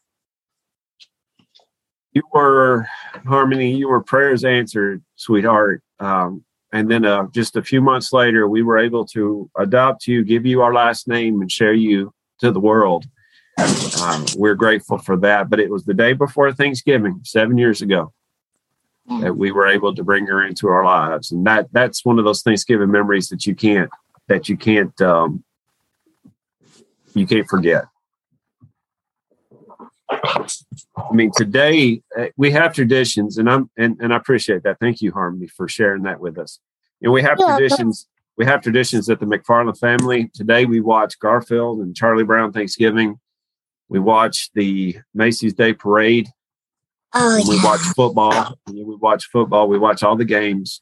You 2.13 2.23
were 2.33 2.89
Harmony. 3.27 3.75
You 3.77 3.89
were 3.89 4.03
prayers 4.03 4.45
answered, 4.45 5.03
sweetheart. 5.17 5.83
Um, 6.01 6.45
and 6.73 6.91
then 6.91 7.05
uh, 7.05 7.27
just 7.33 7.57
a 7.57 7.63
few 7.63 7.81
months 7.81 8.13
later, 8.13 8.49
we 8.49 8.63
were 8.63 8.79
able 8.79 9.05
to 9.07 9.51
adopt 9.59 10.07
you, 10.07 10.25
give 10.25 10.47
you 10.47 10.63
our 10.63 10.73
last 10.73 11.09
name, 11.09 11.41
and 11.41 11.51
share 11.51 11.75
you 11.75 12.13
to 12.41 12.51
the 12.51 12.61
world. 12.61 13.05
Um, 14.03 14.25
we're 14.37 14.55
grateful 14.55 14.99
for 14.99 15.17
that. 15.19 15.51
But 15.51 15.61
it 15.61 15.71
was 15.71 15.85
the 15.85 15.95
day 15.95 16.13
before 16.13 16.53
Thanksgiving, 16.53 17.21
seven 17.25 17.59
years 17.59 17.83
ago 17.83 18.13
that 19.19 19.37
we 19.37 19.51
were 19.51 19.67
able 19.67 19.95
to 19.95 20.05
bring 20.05 20.27
her 20.27 20.47
into 20.47 20.69
our 20.69 20.85
lives 20.85 21.33
and 21.33 21.45
that 21.47 21.67
that's 21.73 22.05
one 22.05 22.19
of 22.19 22.25
those 22.25 22.43
thanksgiving 22.43 22.91
memories 22.91 23.29
that 23.29 23.45
you 23.45 23.55
can't 23.55 23.91
that 24.29 24.49
you 24.49 24.57
can't 24.57 25.01
um 25.03 25.43
you 27.15 27.27
can't 27.27 27.49
forget 27.49 27.85
i 30.11 31.13
mean 31.13 31.31
today 31.37 32.03
uh, 32.19 32.27
we 32.37 32.51
have 32.51 32.73
traditions 32.73 33.39
and 33.39 33.49
i'm 33.49 33.71
and, 33.77 33.97
and 34.01 34.13
i 34.13 34.17
appreciate 34.17 34.63
that 34.63 34.79
thank 34.81 35.01
you 35.01 35.13
harmony 35.13 35.47
for 35.47 35.69
sharing 35.69 36.03
that 36.03 36.21
with 36.21 36.39
us 36.39 36.59
and 37.03 37.13
we 37.13 37.23
have 37.23 37.37
yeah, 37.39 37.57
traditions 37.57 38.09
we 38.37 38.45
have 38.45 38.61
traditions 38.61 39.09
at 39.09 39.21
the 39.21 39.27
mcfarland 39.27 39.79
family 39.79 40.31
today 40.35 40.65
we 40.65 40.81
watch 40.81 41.19
garfield 41.21 41.81
and 41.81 41.97
charlie 41.97 42.25
brown 42.25 42.53
thanksgiving 42.53 43.19
we 43.89 43.99
watch 43.99 44.51
the 44.55 44.97
macy's 45.15 45.55
day 45.55 45.73
parade 45.73 46.29
Oh, 47.13 47.43
we 47.49 47.63
watch 47.63 47.81
football. 47.97 48.59
We 48.67 48.85
watch 48.85 49.27
football. 49.27 49.69
We 49.69 49.79
watch 49.79 50.03
all 50.03 50.17
the 50.17 50.25
games. 50.25 50.81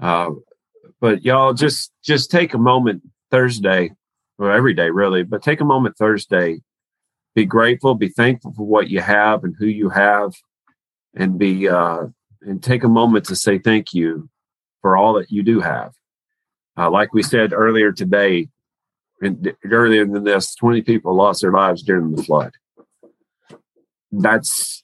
Uh, 0.00 0.30
but 1.00 1.24
y'all 1.24 1.54
just 1.54 1.92
just 2.04 2.30
take 2.30 2.54
a 2.54 2.58
moment 2.58 3.02
Thursday, 3.30 3.92
or 4.38 4.52
every 4.52 4.74
day 4.74 4.90
really, 4.90 5.22
but 5.22 5.42
take 5.42 5.60
a 5.60 5.64
moment 5.64 5.96
Thursday. 5.96 6.60
Be 7.34 7.44
grateful. 7.44 7.94
Be 7.94 8.08
thankful 8.08 8.52
for 8.52 8.66
what 8.66 8.88
you 8.88 9.00
have 9.00 9.44
and 9.44 9.54
who 9.58 9.66
you 9.66 9.88
have, 9.88 10.32
and 11.14 11.38
be 11.38 11.68
uh, 11.68 12.06
and 12.42 12.62
take 12.62 12.84
a 12.84 12.88
moment 12.88 13.26
to 13.26 13.36
say 13.36 13.58
thank 13.58 13.94
you 13.94 14.28
for 14.82 14.96
all 14.96 15.14
that 15.14 15.30
you 15.30 15.42
do 15.42 15.60
have. 15.60 15.92
Uh, 16.76 16.90
like 16.90 17.12
we 17.12 17.22
said 17.22 17.52
earlier 17.52 17.92
today, 17.92 18.48
and 19.22 19.54
earlier 19.70 20.04
than 20.06 20.24
this, 20.24 20.54
twenty 20.54 20.82
people 20.82 21.14
lost 21.14 21.42
their 21.42 21.52
lives 21.52 21.82
during 21.82 22.12
the 22.12 22.22
flood. 22.22 22.52
That's 24.10 24.82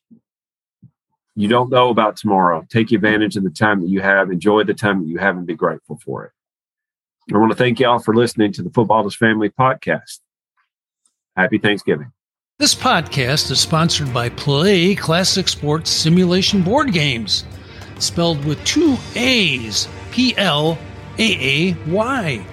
you 1.35 1.49
don't 1.49 1.71
know 1.71 1.91
about 1.91 2.17
tomorrow. 2.17 2.65
Take 2.71 2.93
advantage 2.93 3.37
of 3.37 3.45
the 3.45 3.51
time 3.51 3.83
that 3.83 3.89
you 3.89 4.01
have. 4.01 4.31
Enjoy 4.31 4.65
the 4.65 4.73
time 4.75 5.03
that 5.03 5.09
you 5.09 5.19
have 5.19 5.37
and 5.37 5.47
be 5.47 5.55
grateful 5.55 6.01
for 6.05 6.25
it. 6.25 6.33
I 7.35 7.39
want 7.39 7.51
to 7.51 7.59
thank 7.59 7.81
y'all 7.81 7.99
for 7.99 8.15
listening 8.15 8.53
to 8.53 8.63
the 8.63 8.71
Football 8.71 9.07
is 9.07 9.17
Family 9.17 9.51
podcast. 9.51 10.21
Happy 11.37 11.59
Thanksgiving. 11.59 12.13
This 12.59 12.75
podcast 12.75 13.51
is 13.51 13.61
sponsored 13.61 14.15
by 14.15 14.31
Play 14.31 14.95
Classic 14.95 15.47
Sports 15.47 15.91
Simulation 15.91 16.63
Board 16.63 16.91
Games, 16.91 17.45
spelled 17.99 18.43
with 18.47 18.65
two 18.65 18.97
A's 19.15 19.87
P 20.11 20.35
L 20.39 20.79
A 21.19 21.69
A 21.69 21.75
Y. 21.87 22.47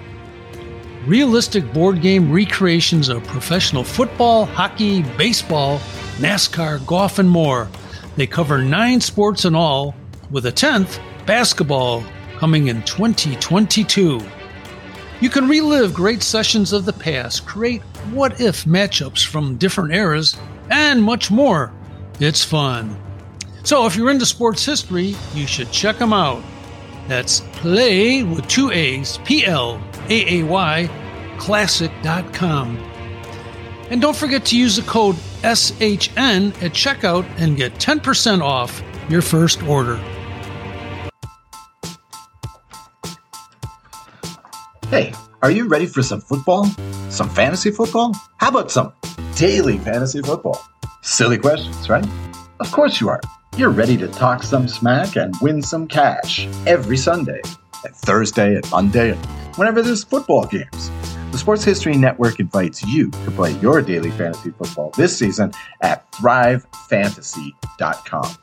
realistic 1.06 1.72
board 1.72 2.02
game 2.02 2.30
recreations 2.30 3.08
of 3.08 3.24
professional 3.24 3.82
football, 3.82 4.44
hockey, 4.44 5.00
baseball, 5.16 5.78
NASCAR, 6.18 6.86
golf, 6.86 7.18
and 7.18 7.30
more. 7.30 7.66
They 8.16 8.26
cover 8.26 8.58
nine 8.58 9.00
sports 9.00 9.46
in 9.46 9.54
all, 9.54 9.94
with 10.30 10.44
a 10.44 10.52
10th, 10.52 11.00
basketball, 11.24 12.04
coming 12.36 12.68
in 12.68 12.82
2022. 12.82 14.20
You 15.22 15.30
can 15.30 15.48
relive 15.48 15.94
great 15.94 16.22
sessions 16.22 16.74
of 16.74 16.84
the 16.84 16.92
past, 16.92 17.46
create 17.46 17.80
what 18.12 18.40
if 18.40 18.64
matchups 18.64 19.26
from 19.26 19.56
different 19.56 19.94
eras, 19.94 20.36
and 20.70 21.02
much 21.02 21.30
more. 21.30 21.72
It's 22.20 22.44
fun. 22.44 22.96
So 23.64 23.86
if 23.86 23.96
you're 23.96 24.10
into 24.10 24.26
sports 24.26 24.64
history, 24.64 25.14
you 25.34 25.46
should 25.46 25.70
check 25.72 25.98
them 25.98 26.12
out. 26.12 26.42
That's 27.08 27.40
play 27.54 28.22
with 28.22 28.46
two 28.48 28.70
A's, 28.70 29.18
P 29.24 29.44
L 29.46 29.82
A 30.08 30.40
A 30.40 30.42
Y, 30.44 31.36
classic.com. 31.38 32.76
And 33.90 34.00
don't 34.00 34.16
forget 34.16 34.44
to 34.46 34.58
use 34.58 34.76
the 34.76 34.82
code 34.82 35.16
SHN 35.42 36.54
at 36.62 36.72
checkout 36.72 37.26
and 37.38 37.56
get 37.56 37.74
10% 37.74 38.42
off 38.42 38.82
your 39.08 39.22
first 39.22 39.62
order. 39.64 40.00
Are 45.44 45.50
you 45.50 45.68
ready 45.68 45.84
for 45.84 46.02
some 46.02 46.22
football? 46.22 46.64
Some 47.10 47.28
fantasy 47.28 47.70
football? 47.70 48.16
How 48.38 48.48
about 48.48 48.70
some 48.70 48.94
daily 49.36 49.76
fantasy 49.76 50.22
football? 50.22 50.66
Silly 51.02 51.36
questions, 51.36 51.90
right? 51.90 52.06
Of 52.60 52.72
course 52.72 52.98
you 52.98 53.10
are. 53.10 53.20
You're 53.54 53.68
ready 53.68 53.98
to 53.98 54.08
talk 54.08 54.42
some 54.42 54.66
smack 54.66 55.16
and 55.16 55.34
win 55.42 55.60
some 55.60 55.86
cash 55.86 56.46
every 56.66 56.96
Sunday, 56.96 57.42
and 57.84 57.94
Thursday, 57.94 58.54
and 58.54 58.70
Monday, 58.70 59.10
and 59.10 59.26
whenever 59.56 59.82
there's 59.82 60.02
football 60.02 60.46
games. 60.46 60.90
The 61.30 61.36
Sports 61.36 61.62
History 61.62 61.94
Network 61.94 62.40
invites 62.40 62.82
you 62.82 63.10
to 63.10 63.30
play 63.32 63.52
your 63.58 63.82
daily 63.82 64.12
fantasy 64.12 64.50
football 64.50 64.92
this 64.96 65.18
season 65.18 65.52
at 65.82 66.10
thrivefantasy.com. 66.12 68.36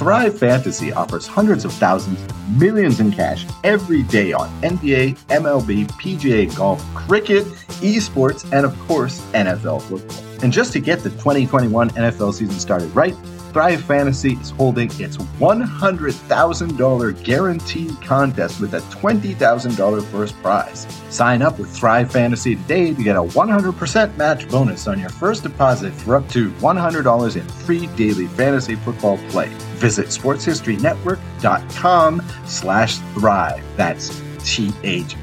Thrive 0.00 0.38
Fantasy 0.38 0.94
offers 0.94 1.26
hundreds 1.26 1.66
of 1.66 1.74
thousands, 1.74 2.18
millions 2.58 3.00
in 3.00 3.12
cash 3.12 3.44
every 3.64 4.02
day 4.04 4.32
on 4.32 4.48
NBA, 4.62 5.18
MLB, 5.26 5.86
PGA 5.88 6.56
golf, 6.56 6.82
cricket, 6.94 7.44
esports, 7.82 8.50
and 8.50 8.64
of 8.64 8.78
course, 8.78 9.20
NFL 9.32 9.82
football. 9.82 10.24
And 10.42 10.54
just 10.54 10.72
to 10.72 10.80
get 10.80 11.00
the 11.00 11.10
2021 11.10 11.90
NFL 11.90 12.32
season 12.32 12.58
started 12.58 12.88
right, 12.96 13.14
Thrive 13.52 13.82
Fantasy 13.82 14.34
is 14.34 14.50
holding 14.50 14.88
its 15.00 15.16
$100,000 15.16 17.24
guaranteed 17.24 18.00
contest 18.00 18.60
with 18.60 18.74
a 18.74 18.80
$20,000 18.80 20.04
first 20.04 20.40
prize. 20.40 20.86
Sign 21.08 21.42
up 21.42 21.58
with 21.58 21.68
Thrive 21.68 22.12
Fantasy 22.12 22.54
today 22.54 22.94
to 22.94 23.02
get 23.02 23.16
a 23.16 23.22
100% 23.22 24.16
match 24.16 24.48
bonus 24.48 24.86
on 24.86 25.00
your 25.00 25.10
first 25.10 25.42
deposit 25.42 25.92
for 25.92 26.14
up 26.14 26.28
to 26.28 26.52
$100 26.52 27.36
in 27.36 27.48
free 27.48 27.88
daily 27.88 28.28
fantasy 28.28 28.76
football 28.76 29.18
play. 29.30 29.48
Visit 29.78 30.06
sportshistorynetwork.com 30.06 32.22
slash 32.46 32.98
thrive. 33.14 33.64
That's 33.76 34.22
T-H-R-I-V-E 34.44 35.18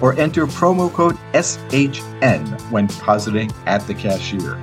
or 0.00 0.18
enter 0.18 0.46
promo 0.46 0.92
code 0.92 1.16
SHN 1.34 2.60
when 2.70 2.86
depositing 2.86 3.50
at 3.66 3.86
the 3.86 3.94
cashier. 3.94 4.58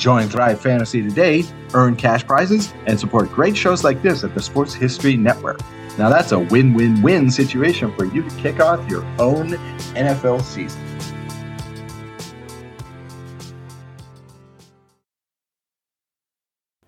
Join 0.00 0.30
Thrive 0.30 0.58
Fantasy 0.58 1.02
today, 1.02 1.44
earn 1.74 1.94
cash 1.94 2.26
prizes, 2.26 2.72
and 2.86 2.98
support 2.98 3.30
great 3.30 3.54
shows 3.54 3.84
like 3.84 4.00
this 4.00 4.24
at 4.24 4.34
the 4.34 4.40
Sports 4.40 4.72
History 4.72 5.14
Network. 5.14 5.60
Now 5.98 6.08
that's 6.08 6.32
a 6.32 6.38
win 6.38 6.72
win 6.72 7.02
win 7.02 7.30
situation 7.30 7.94
for 7.94 8.06
you 8.06 8.26
to 8.26 8.36
kick 8.36 8.60
off 8.60 8.90
your 8.90 9.04
own 9.18 9.50
NFL 9.94 10.42
season. 10.42 10.89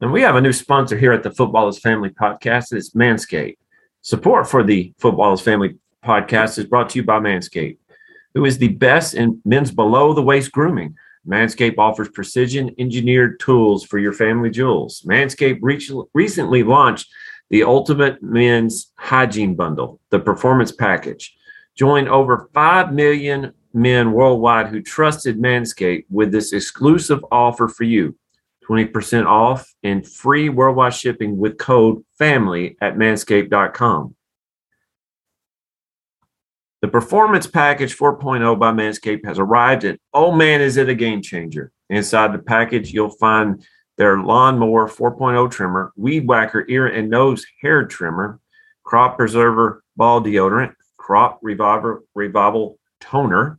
And 0.00 0.12
we 0.12 0.22
have 0.22 0.36
a 0.36 0.40
new 0.40 0.52
sponsor 0.52 0.96
here 0.96 1.12
at 1.12 1.24
the 1.24 1.32
Football 1.32 1.66
is 1.66 1.80
Family 1.80 2.10
Podcast. 2.10 2.72
It's 2.72 2.90
Manscaped. 2.90 3.56
Support 4.02 4.48
for 4.48 4.62
the 4.62 4.94
Football 4.98 5.32
is 5.32 5.40
Family 5.40 5.74
Podcast 6.04 6.56
is 6.56 6.66
brought 6.66 6.90
to 6.90 7.00
you 7.00 7.02
by 7.02 7.18
Manscaped, 7.18 7.78
who 8.32 8.44
is 8.44 8.58
the 8.58 8.68
best 8.68 9.14
in 9.14 9.42
men's 9.44 9.72
below 9.72 10.12
the 10.12 10.22
waist 10.22 10.52
grooming. 10.52 10.94
Manscaped 11.26 11.78
offers 11.78 12.08
precision 12.10 12.72
engineered 12.78 13.40
tools 13.40 13.84
for 13.84 13.98
your 13.98 14.12
family 14.12 14.50
jewels. 14.50 15.02
Manscaped 15.04 15.58
recently 16.14 16.62
launched 16.62 17.10
the 17.50 17.64
Ultimate 17.64 18.22
Men's 18.22 18.92
Hygiene 18.98 19.56
Bundle, 19.56 19.98
the 20.10 20.20
Performance 20.20 20.70
Package. 20.70 21.36
Join 21.74 22.06
over 22.06 22.48
5 22.54 22.92
million 22.92 23.52
men 23.74 24.12
worldwide 24.12 24.68
who 24.68 24.80
trusted 24.80 25.40
Manscaped 25.40 26.04
with 26.08 26.30
this 26.30 26.52
exclusive 26.52 27.24
offer 27.32 27.66
for 27.66 27.82
you. 27.82 28.14
20% 28.68 29.26
off 29.26 29.72
and 29.82 30.06
free 30.06 30.48
worldwide 30.48 30.94
shipping 30.94 31.38
with 31.38 31.58
code 31.58 32.04
FAMILY 32.18 32.76
at 32.80 32.96
manscaped.com. 32.96 34.14
The 36.80 36.88
Performance 36.88 37.46
Package 37.46 37.96
4.0 37.96 38.56
by 38.58 38.70
Manscaped 38.70 39.24
has 39.24 39.38
arrived, 39.38 39.82
and 39.82 39.98
oh 40.14 40.30
man, 40.30 40.60
is 40.60 40.76
it 40.76 40.88
a 40.88 40.94
game 40.94 41.22
changer! 41.22 41.72
Inside 41.90 42.32
the 42.32 42.38
package, 42.38 42.92
you'll 42.92 43.10
find 43.10 43.66
their 43.96 44.18
Lawnmower 44.20 44.88
4.0 44.88 45.50
trimmer, 45.50 45.92
Weed 45.96 46.28
Whacker 46.28 46.64
ear 46.68 46.86
and 46.86 47.10
nose 47.10 47.44
hair 47.60 47.84
trimmer, 47.84 48.38
Crop 48.84 49.18
Preserver 49.18 49.82
ball 49.96 50.22
deodorant, 50.22 50.74
Crop 50.96 51.40
Reviver 51.42 52.04
Revival 52.14 52.78
toner, 53.00 53.58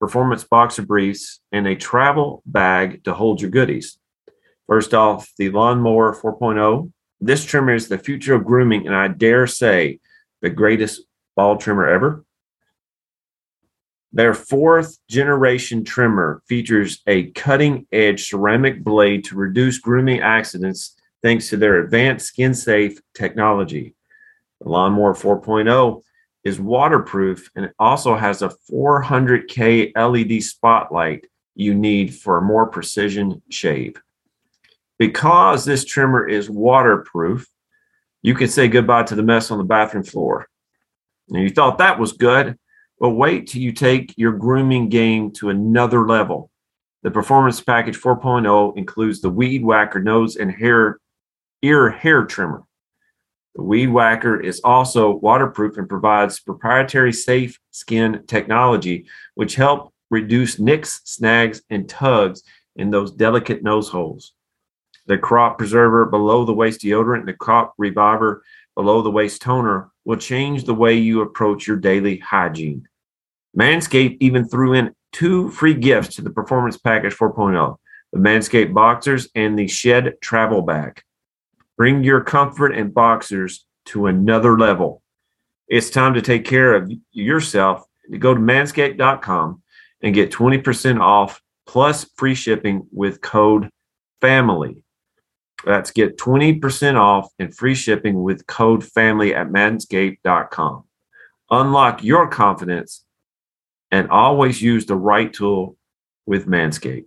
Performance 0.00 0.42
boxer 0.42 0.82
briefs, 0.82 1.40
and 1.52 1.66
a 1.66 1.76
travel 1.76 2.42
bag 2.44 3.04
to 3.04 3.14
hold 3.14 3.40
your 3.40 3.50
goodies. 3.50 3.98
First 4.68 4.92
off, 4.92 5.32
the 5.38 5.48
Lawnmower 5.48 6.14
4.0. 6.14 6.92
This 7.20 7.44
trimmer 7.44 7.74
is 7.74 7.88
the 7.88 7.98
future 7.98 8.34
of 8.34 8.44
grooming, 8.44 8.86
and 8.86 8.94
I 8.94 9.08
dare 9.08 9.46
say 9.46 9.98
the 10.42 10.50
greatest 10.50 11.02
ball 11.34 11.56
trimmer 11.56 11.88
ever. 11.88 12.24
Their 14.12 14.34
fourth 14.34 14.98
generation 15.08 15.84
trimmer 15.84 16.42
features 16.46 17.02
a 17.06 17.30
cutting 17.30 17.86
edge 17.92 18.28
ceramic 18.28 18.84
blade 18.84 19.24
to 19.24 19.36
reduce 19.36 19.78
grooming 19.78 20.20
accidents 20.20 20.96
thanks 21.22 21.48
to 21.48 21.56
their 21.56 21.82
advanced 21.82 22.26
skin 22.26 22.54
safe 22.54 23.00
technology. 23.14 23.94
The 24.60 24.68
Lawnmower 24.68 25.14
4.0 25.14 26.02
is 26.44 26.60
waterproof 26.60 27.50
and 27.54 27.66
it 27.66 27.74
also 27.78 28.16
has 28.16 28.42
a 28.42 28.54
400K 28.70 29.92
LED 29.94 30.42
spotlight 30.42 31.26
you 31.54 31.74
need 31.74 32.14
for 32.14 32.38
a 32.38 32.42
more 32.42 32.66
precision 32.66 33.42
shave. 33.50 34.00
Because 34.98 35.64
this 35.64 35.84
trimmer 35.84 36.28
is 36.28 36.50
waterproof, 36.50 37.46
you 38.22 38.34
can 38.34 38.48
say 38.48 38.68
goodbye 38.68 39.04
to 39.04 39.14
the 39.14 39.22
mess 39.22 39.50
on 39.50 39.58
the 39.58 39.64
bathroom 39.64 40.04
floor. 40.04 40.48
And 41.28 41.42
you 41.42 41.50
thought 41.50 41.78
that 41.78 41.98
was 41.98 42.12
good. 42.12 42.58
but 43.00 43.10
wait 43.10 43.46
till 43.46 43.62
you 43.62 43.70
take 43.70 44.12
your 44.18 44.32
grooming 44.32 44.88
game 44.88 45.30
to 45.30 45.50
another 45.50 46.06
level. 46.06 46.50
The 47.04 47.12
Performance 47.12 47.60
Package 47.60 47.96
4.0 47.96 48.76
includes 48.76 49.20
the 49.20 49.30
Weed 49.30 49.64
Whacker 49.64 50.00
nose 50.00 50.34
and 50.34 50.50
hair 50.50 50.98
ear 51.62 51.90
hair 51.90 52.24
trimmer, 52.24 52.62
The 53.54 53.62
Weed 53.62 53.88
Whacker 53.88 54.40
is 54.40 54.60
also 54.62 55.10
waterproof 55.10 55.76
and 55.76 55.88
provides 55.88 56.40
proprietary 56.40 57.12
safe 57.12 57.58
skin 57.70 58.24
technology, 58.26 59.06
which 59.34 59.56
help 59.56 59.92
reduce 60.10 60.58
nicks, 60.58 61.00
snags, 61.04 61.62
and 61.68 61.88
tugs 61.88 62.42
in 62.76 62.90
those 62.90 63.12
delicate 63.12 63.62
nose 63.62 63.88
holes. 63.88 64.32
The 65.08 65.18
crop 65.18 65.56
preserver 65.56 66.04
below 66.04 66.44
the 66.44 66.52
waist 66.52 66.82
deodorant 66.82 67.20
and 67.20 67.28
the 67.28 67.32
crop 67.32 67.72
reviver 67.78 68.42
below 68.76 69.00
the 69.00 69.10
waist 69.10 69.40
toner 69.40 69.90
will 70.04 70.18
change 70.18 70.64
the 70.64 70.74
way 70.74 70.96
you 70.96 71.22
approach 71.22 71.66
your 71.66 71.78
daily 71.78 72.18
hygiene. 72.18 72.86
Manscaped 73.58 74.18
even 74.20 74.46
threw 74.46 74.74
in 74.74 74.94
two 75.12 75.50
free 75.50 75.74
gifts 75.74 76.16
to 76.16 76.22
the 76.22 76.30
Performance 76.30 76.76
Package 76.76 77.14
4.0 77.14 77.76
the 78.12 78.18
Manscaped 78.18 78.72
Boxers 78.72 79.28
and 79.34 79.58
the 79.58 79.66
Shed 79.66 80.14
Travel 80.22 80.62
Bag. 80.62 81.02
Bring 81.76 82.02
your 82.02 82.22
comfort 82.22 82.72
and 82.72 82.94
boxers 82.94 83.66
to 83.86 84.06
another 84.06 84.58
level. 84.58 85.02
It's 85.68 85.90
time 85.90 86.14
to 86.14 86.22
take 86.22 86.44
care 86.44 86.74
of 86.74 86.90
yourself. 87.12 87.84
Go 88.18 88.34
to 88.34 88.40
manscaped.com 88.40 89.62
and 90.02 90.14
get 90.14 90.32
20% 90.32 91.00
off 91.00 91.42
plus 91.66 92.08
free 92.16 92.34
shipping 92.34 92.86
with 92.92 93.20
code 93.20 93.68
FAMILY. 94.22 94.82
That's 95.64 95.90
get 95.90 96.18
20% 96.18 96.94
off 96.94 97.30
and 97.38 97.54
free 97.54 97.74
shipping 97.74 98.22
with 98.22 98.46
code 98.46 98.84
FAMILY 98.84 99.34
at 99.34 99.48
manscaped.com. 99.48 100.84
Unlock 101.50 102.04
your 102.04 102.28
confidence 102.28 103.04
and 103.90 104.10
always 104.10 104.62
use 104.62 104.86
the 104.86 104.94
right 104.94 105.32
tool 105.32 105.76
with 106.26 106.46
Manscaped. 106.46 107.06